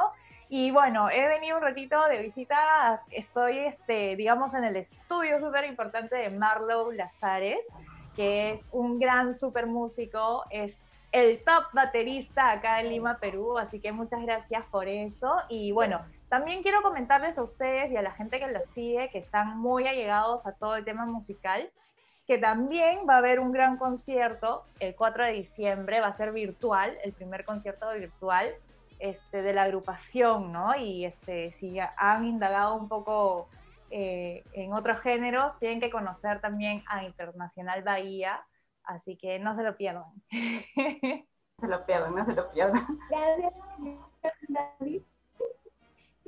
Y 0.49 0.71
bueno, 0.71 1.11
he 1.11 1.27
venido 1.27 1.57
un 1.57 1.63
ratito 1.63 2.03
de 2.07 2.23
visita, 2.23 3.03
estoy, 3.11 3.59
este, 3.59 4.15
digamos, 4.15 4.55
en 4.55 4.63
el 4.63 4.77
estudio 4.77 5.39
súper 5.39 5.65
importante 5.65 6.15
de 6.15 6.31
Marlow 6.31 6.91
Lazares, 6.91 7.59
que 8.15 8.53
es 8.53 8.61
un 8.71 8.97
gran 8.97 9.35
súper 9.35 9.67
músico, 9.67 10.43
es 10.49 10.75
el 11.11 11.43
top 11.43 11.65
baterista 11.73 12.49
acá 12.49 12.81
en 12.81 12.89
Lima, 12.89 13.19
Perú, 13.19 13.59
así 13.59 13.79
que 13.79 13.91
muchas 13.91 14.23
gracias 14.23 14.63
por 14.71 14.87
eso. 14.87 15.37
Y 15.49 15.71
bueno, 15.71 16.01
también 16.29 16.61
quiero 16.61 16.81
comentarles 16.81 17.37
a 17.37 17.43
ustedes 17.43 17.91
y 17.91 17.97
a 17.97 18.01
la 18.01 18.11
gente 18.11 18.39
que 18.39 18.47
los 18.47 18.69
sigue, 18.69 19.09
que 19.09 19.17
están 19.17 19.57
muy 19.57 19.87
allegados 19.87 20.45
a 20.45 20.53
todo 20.53 20.75
el 20.75 20.85
tema 20.85 21.05
musical, 21.05 21.71
que 22.27 22.37
también 22.37 22.99
va 23.09 23.15
a 23.15 23.17
haber 23.17 23.39
un 23.39 23.51
gran 23.51 23.77
concierto 23.77 24.63
el 24.79 24.95
4 24.95 25.25
de 25.25 25.31
diciembre, 25.33 25.99
va 25.99 26.07
a 26.07 26.17
ser 26.17 26.31
virtual, 26.31 26.95
el 27.03 27.13
primer 27.13 27.43
concierto 27.43 27.91
virtual 27.93 28.53
este, 28.99 29.41
de 29.41 29.53
la 29.53 29.63
agrupación, 29.63 30.51
¿no? 30.51 30.75
Y 30.75 31.05
este, 31.05 31.53
si 31.53 31.79
han 31.79 32.25
indagado 32.25 32.75
un 32.75 32.87
poco 32.87 33.49
eh, 33.89 34.43
en 34.53 34.73
otros 34.73 34.99
géneros, 35.01 35.57
tienen 35.57 35.79
que 35.79 35.89
conocer 35.89 36.39
también 36.41 36.83
a 36.87 37.03
Internacional 37.03 37.81
Bahía, 37.81 38.39
así 38.83 39.17
que 39.17 39.39
no 39.39 39.55
se 39.55 39.63
lo 39.63 39.75
pierdan. 39.75 40.05
Se 41.59 41.67
lo 41.67 41.85
pierdan, 41.85 42.15
no 42.15 42.23
se 42.23 42.33
lo 42.33 42.49
pierdan. 42.51 42.85
Gracias, 43.09 43.53
David. 44.47 45.01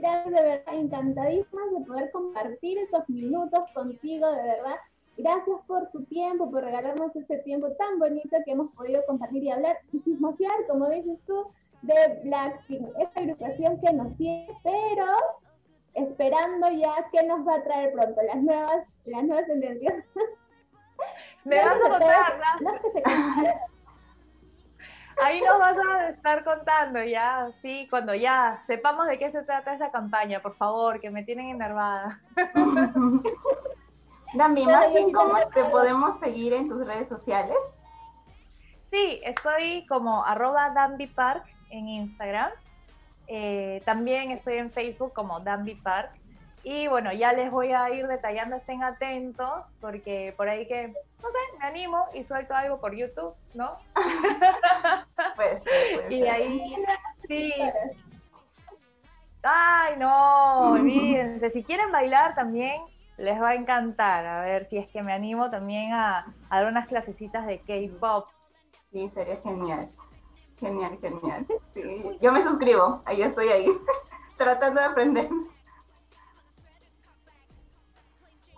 Gracias, 0.01 0.33
de 0.33 0.41
verdad, 0.41 0.73
encantadísimas 0.73 1.71
de 1.77 1.85
poder 1.85 2.11
compartir 2.11 2.79
estos 2.79 3.07
minutos 3.07 3.61
contigo, 3.75 4.31
de 4.31 4.41
verdad. 4.41 4.75
Gracias 5.15 5.57
por 5.67 5.91
tu 5.91 6.03
tiempo, 6.05 6.49
por 6.49 6.63
regalarnos 6.63 7.15
este 7.15 7.37
tiempo 7.39 7.71
tan 7.73 7.99
bonito 7.99 8.35
que 8.43 8.51
hemos 8.53 8.73
podido 8.73 9.05
compartir 9.05 9.43
y 9.43 9.51
hablar 9.51 9.77
y 9.93 10.01
chismosear, 10.01 10.65
como 10.67 10.89
dices 10.89 11.19
tú, 11.27 11.45
de 11.83 12.19
Blackpink, 12.23 12.89
esta 12.99 13.19
agrupación 13.19 13.79
que 13.79 13.93
nos 13.93 14.17
tiene, 14.17 14.47
pero 14.63 15.05
esperando 15.93 16.71
ya 16.71 17.07
qué 17.11 17.21
nos 17.27 17.47
va 17.47 17.55
a 17.55 17.63
traer 17.63 17.93
pronto, 17.93 18.21
las 18.23 18.41
nuevas, 18.41 18.87
las 19.05 19.23
nuevas 19.23 19.45
tendencias. 19.45 20.03
Me 21.43 21.57
vas 21.57 21.77
a 21.77 21.89
contar, 21.89 22.39
Ahí 25.21 25.39
nos 25.41 25.59
vas 25.59 25.77
a 25.77 26.09
estar 26.09 26.43
contando 26.43 27.03
ya, 27.03 27.51
sí, 27.61 27.87
cuando 27.89 28.15
ya 28.15 28.61
sepamos 28.65 29.07
de 29.07 29.19
qué 29.19 29.31
se 29.31 29.43
trata 29.43 29.75
esa 29.75 29.91
campaña, 29.91 30.41
por 30.41 30.55
favor, 30.55 30.99
que 30.99 31.11
me 31.11 31.23
tienen 31.23 31.49
enervada. 31.49 32.19
Dami, 34.33 34.65
más 34.65 34.91
bien, 34.91 35.11
¿cómo 35.11 35.37
te 35.53 35.63
podemos 35.65 36.19
seguir 36.19 36.53
en 36.53 36.69
tus 36.69 36.85
redes 36.87 37.07
sociales? 37.07 37.57
Sí, 38.89 39.21
estoy 39.23 39.85
como 39.87 40.25
arroba 40.25 40.73
Park 41.15 41.45
en 41.69 41.87
Instagram. 41.87 42.51
Eh, 43.27 43.81
también 43.85 44.31
estoy 44.31 44.57
en 44.57 44.71
Facebook 44.71 45.13
como 45.13 45.39
Danby 45.39 45.75
Park. 45.75 46.11
Y 46.63 46.87
bueno, 46.87 47.11
ya 47.11 47.33
les 47.33 47.49
voy 47.49 47.71
a 47.71 47.89
ir 47.89 48.07
detallando, 48.07 48.55
estén 48.55 48.83
atentos, 48.83 49.49
porque 49.79 50.33
por 50.37 50.47
ahí 50.47 50.67
que, 50.67 50.89
no 50.89 51.29
sé, 51.29 51.57
me 51.57 51.65
animo 51.65 52.05
y 52.13 52.23
suelto 52.23 52.53
algo 52.53 52.79
por 52.79 52.95
YouTube, 52.95 53.33
¿no? 53.55 53.77
pues, 55.35 55.61
y 56.09 56.23
ahí, 56.27 56.75
sí. 57.27 57.53
Ay, 59.41 59.95
no, 59.97 60.71
olvídense. 60.73 61.49
Si 61.49 61.63
quieren 61.63 61.91
bailar 61.91 62.35
también, 62.35 62.79
les 63.17 63.41
va 63.41 63.49
a 63.49 63.55
encantar. 63.55 64.25
A 64.25 64.41
ver 64.41 64.65
si 64.65 64.77
es 64.77 64.87
que 64.91 65.01
me 65.01 65.13
animo 65.13 65.49
también 65.49 65.93
a, 65.93 66.31
a 66.49 66.61
dar 66.61 66.67
unas 66.67 66.87
clasecitas 66.87 67.47
de 67.47 67.59
K-pop. 67.59 68.27
Sí, 68.91 69.09
sería 69.09 69.37
genial. 69.37 69.89
Genial, 70.59 70.95
genial. 70.99 71.47
Yo 72.21 72.31
me 72.31 72.43
suscribo, 72.43 73.01
ahí 73.05 73.23
estoy 73.23 73.49
ahí, 73.49 73.65
tratando 74.37 74.79
de 74.79 74.85
aprender. 74.85 75.27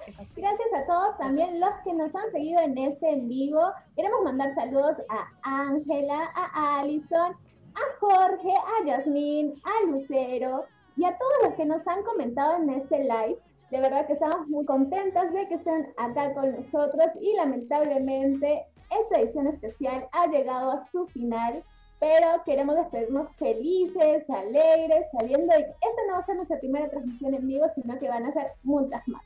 Gracias 0.06 0.74
a 0.76 0.86
todos 0.86 1.18
también 1.18 1.60
los 1.60 1.70
que 1.84 1.94
nos 1.94 2.14
han 2.14 2.32
seguido 2.32 2.60
en 2.60 2.78
este 2.78 3.10
en 3.10 3.28
vivo. 3.30 3.62
Queremos 3.96 4.22
mandar 4.24 4.54
saludos 4.56 4.98
a 5.10 5.30
Ángela, 5.44 6.30
a 6.36 6.80
Alison, 6.80 7.32
a 7.32 8.00
Jorge, 8.00 8.54
a 8.54 8.86
Yasmín, 8.86 9.54
a 9.64 9.86
Lucero 9.88 10.66
y 10.98 11.06
a 11.06 11.18
todos 11.18 11.34
los 11.44 11.54
que 11.54 11.66
nos 11.66 11.88
han 11.88 12.04
comentado 12.04 12.62
en 12.62 12.70
este 12.72 13.00
live. 13.00 13.38
De 13.72 13.80
verdad 13.80 14.06
que 14.06 14.14
estamos 14.14 14.48
muy 14.48 14.66
contentos 14.66 15.32
de 15.32 15.48
que 15.48 15.56
estén 15.56 15.94
acá 15.98 16.34
con 16.34 16.52
nosotros 16.52 17.08
y 17.22 17.34
lamentablemente 17.36 18.66
esta 19.02 19.20
edición 19.20 19.48
especial 19.48 20.08
ha 20.12 20.28
llegado 20.28 20.72
a 20.72 20.88
su 20.92 21.08
final 21.08 21.64
pero 22.00 22.44
queremos 22.44 22.76
despedirnos 22.76 23.34
felices, 23.38 24.30
alegres, 24.30 25.06
sabiendo 25.18 25.56
que 25.56 25.62
esta 25.62 26.02
no 26.06 26.14
va 26.16 26.20
a 26.20 26.26
ser 26.26 26.36
nuestra 26.36 26.60
primera 26.60 26.90
transmisión 26.90 27.34
en 27.34 27.48
vivo, 27.48 27.66
sino 27.76 27.98
que 27.98 28.10
van 28.10 28.26
a 28.26 28.34
ser 28.34 28.52
muchas 28.64 29.08
más. 29.08 29.24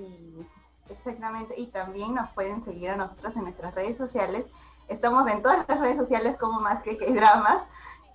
Sí, 0.00 0.46
exactamente, 0.88 1.54
y 1.58 1.66
también 1.66 2.14
nos 2.14 2.30
pueden 2.30 2.64
seguir 2.64 2.90
a 2.90 2.96
nosotros 2.96 3.36
en 3.36 3.42
nuestras 3.42 3.74
redes 3.74 3.96
sociales. 3.98 4.46
Estamos 4.88 5.28
en 5.28 5.42
todas 5.42 5.68
las 5.68 5.80
redes 5.80 5.96
sociales 5.96 6.38
como 6.38 6.60
Más 6.60 6.82
que 6.82 6.96
que 6.96 7.12
dramas 7.12 7.62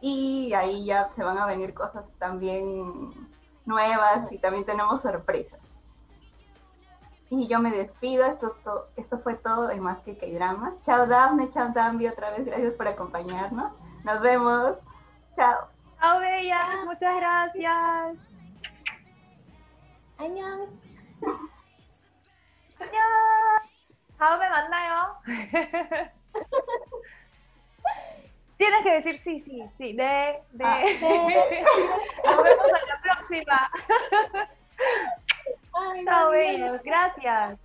y 0.02 0.54
ahí 0.54 0.86
ya 0.86 1.10
se 1.16 1.24
van 1.24 1.38
a 1.38 1.46
venir 1.46 1.74
cosas 1.74 2.06
también 2.18 3.14
nuevas 3.66 4.32
y 4.32 4.38
también 4.40 4.66
tenemos 4.66 5.02
sorpresas. 5.02 5.60
Y 7.30 7.48
yo 7.48 7.60
me 7.60 7.72
despido, 7.72 8.26
esto, 8.26 8.56
esto 8.96 9.20
fue 9.20 9.36
todo 9.36 9.70
en 9.72 9.82
Más 9.82 10.00
que 10.00 10.18
K-Drama. 10.18 10.74
Chao 10.86 11.08
Daphne, 11.08 11.52
chao 11.52 11.70
Dambi, 11.74 12.08
otra 12.08 12.32
vez 12.32 12.46
gracias 12.46 12.74
por 12.74 12.88
acompañarnos. 12.88 13.72
Nos 14.04 14.22
vemos. 14.22 14.78
Chao. 15.36 15.68
Chao 16.00 16.20
Bella, 16.20 16.86
muchas 16.86 17.16
gracias. 17.18 18.18
Añón. 20.18 20.70
Chao, 24.18 24.40
me 24.40 24.50
Tienes 28.58 28.84
que 28.84 28.92
decir 28.92 29.20
sí, 29.22 29.40
sí, 29.42 29.64
sí. 29.78 29.94
De, 29.94 30.40
de. 30.52 30.66
Ah, 30.66 30.82
Nos 32.26 32.44
vemos 32.44 32.66
en 32.66 32.88
la 32.88 33.02
próxima. 33.02 33.72
Chao, 36.06 36.32
bellos. 36.32 36.82
Gracias. 36.84 37.60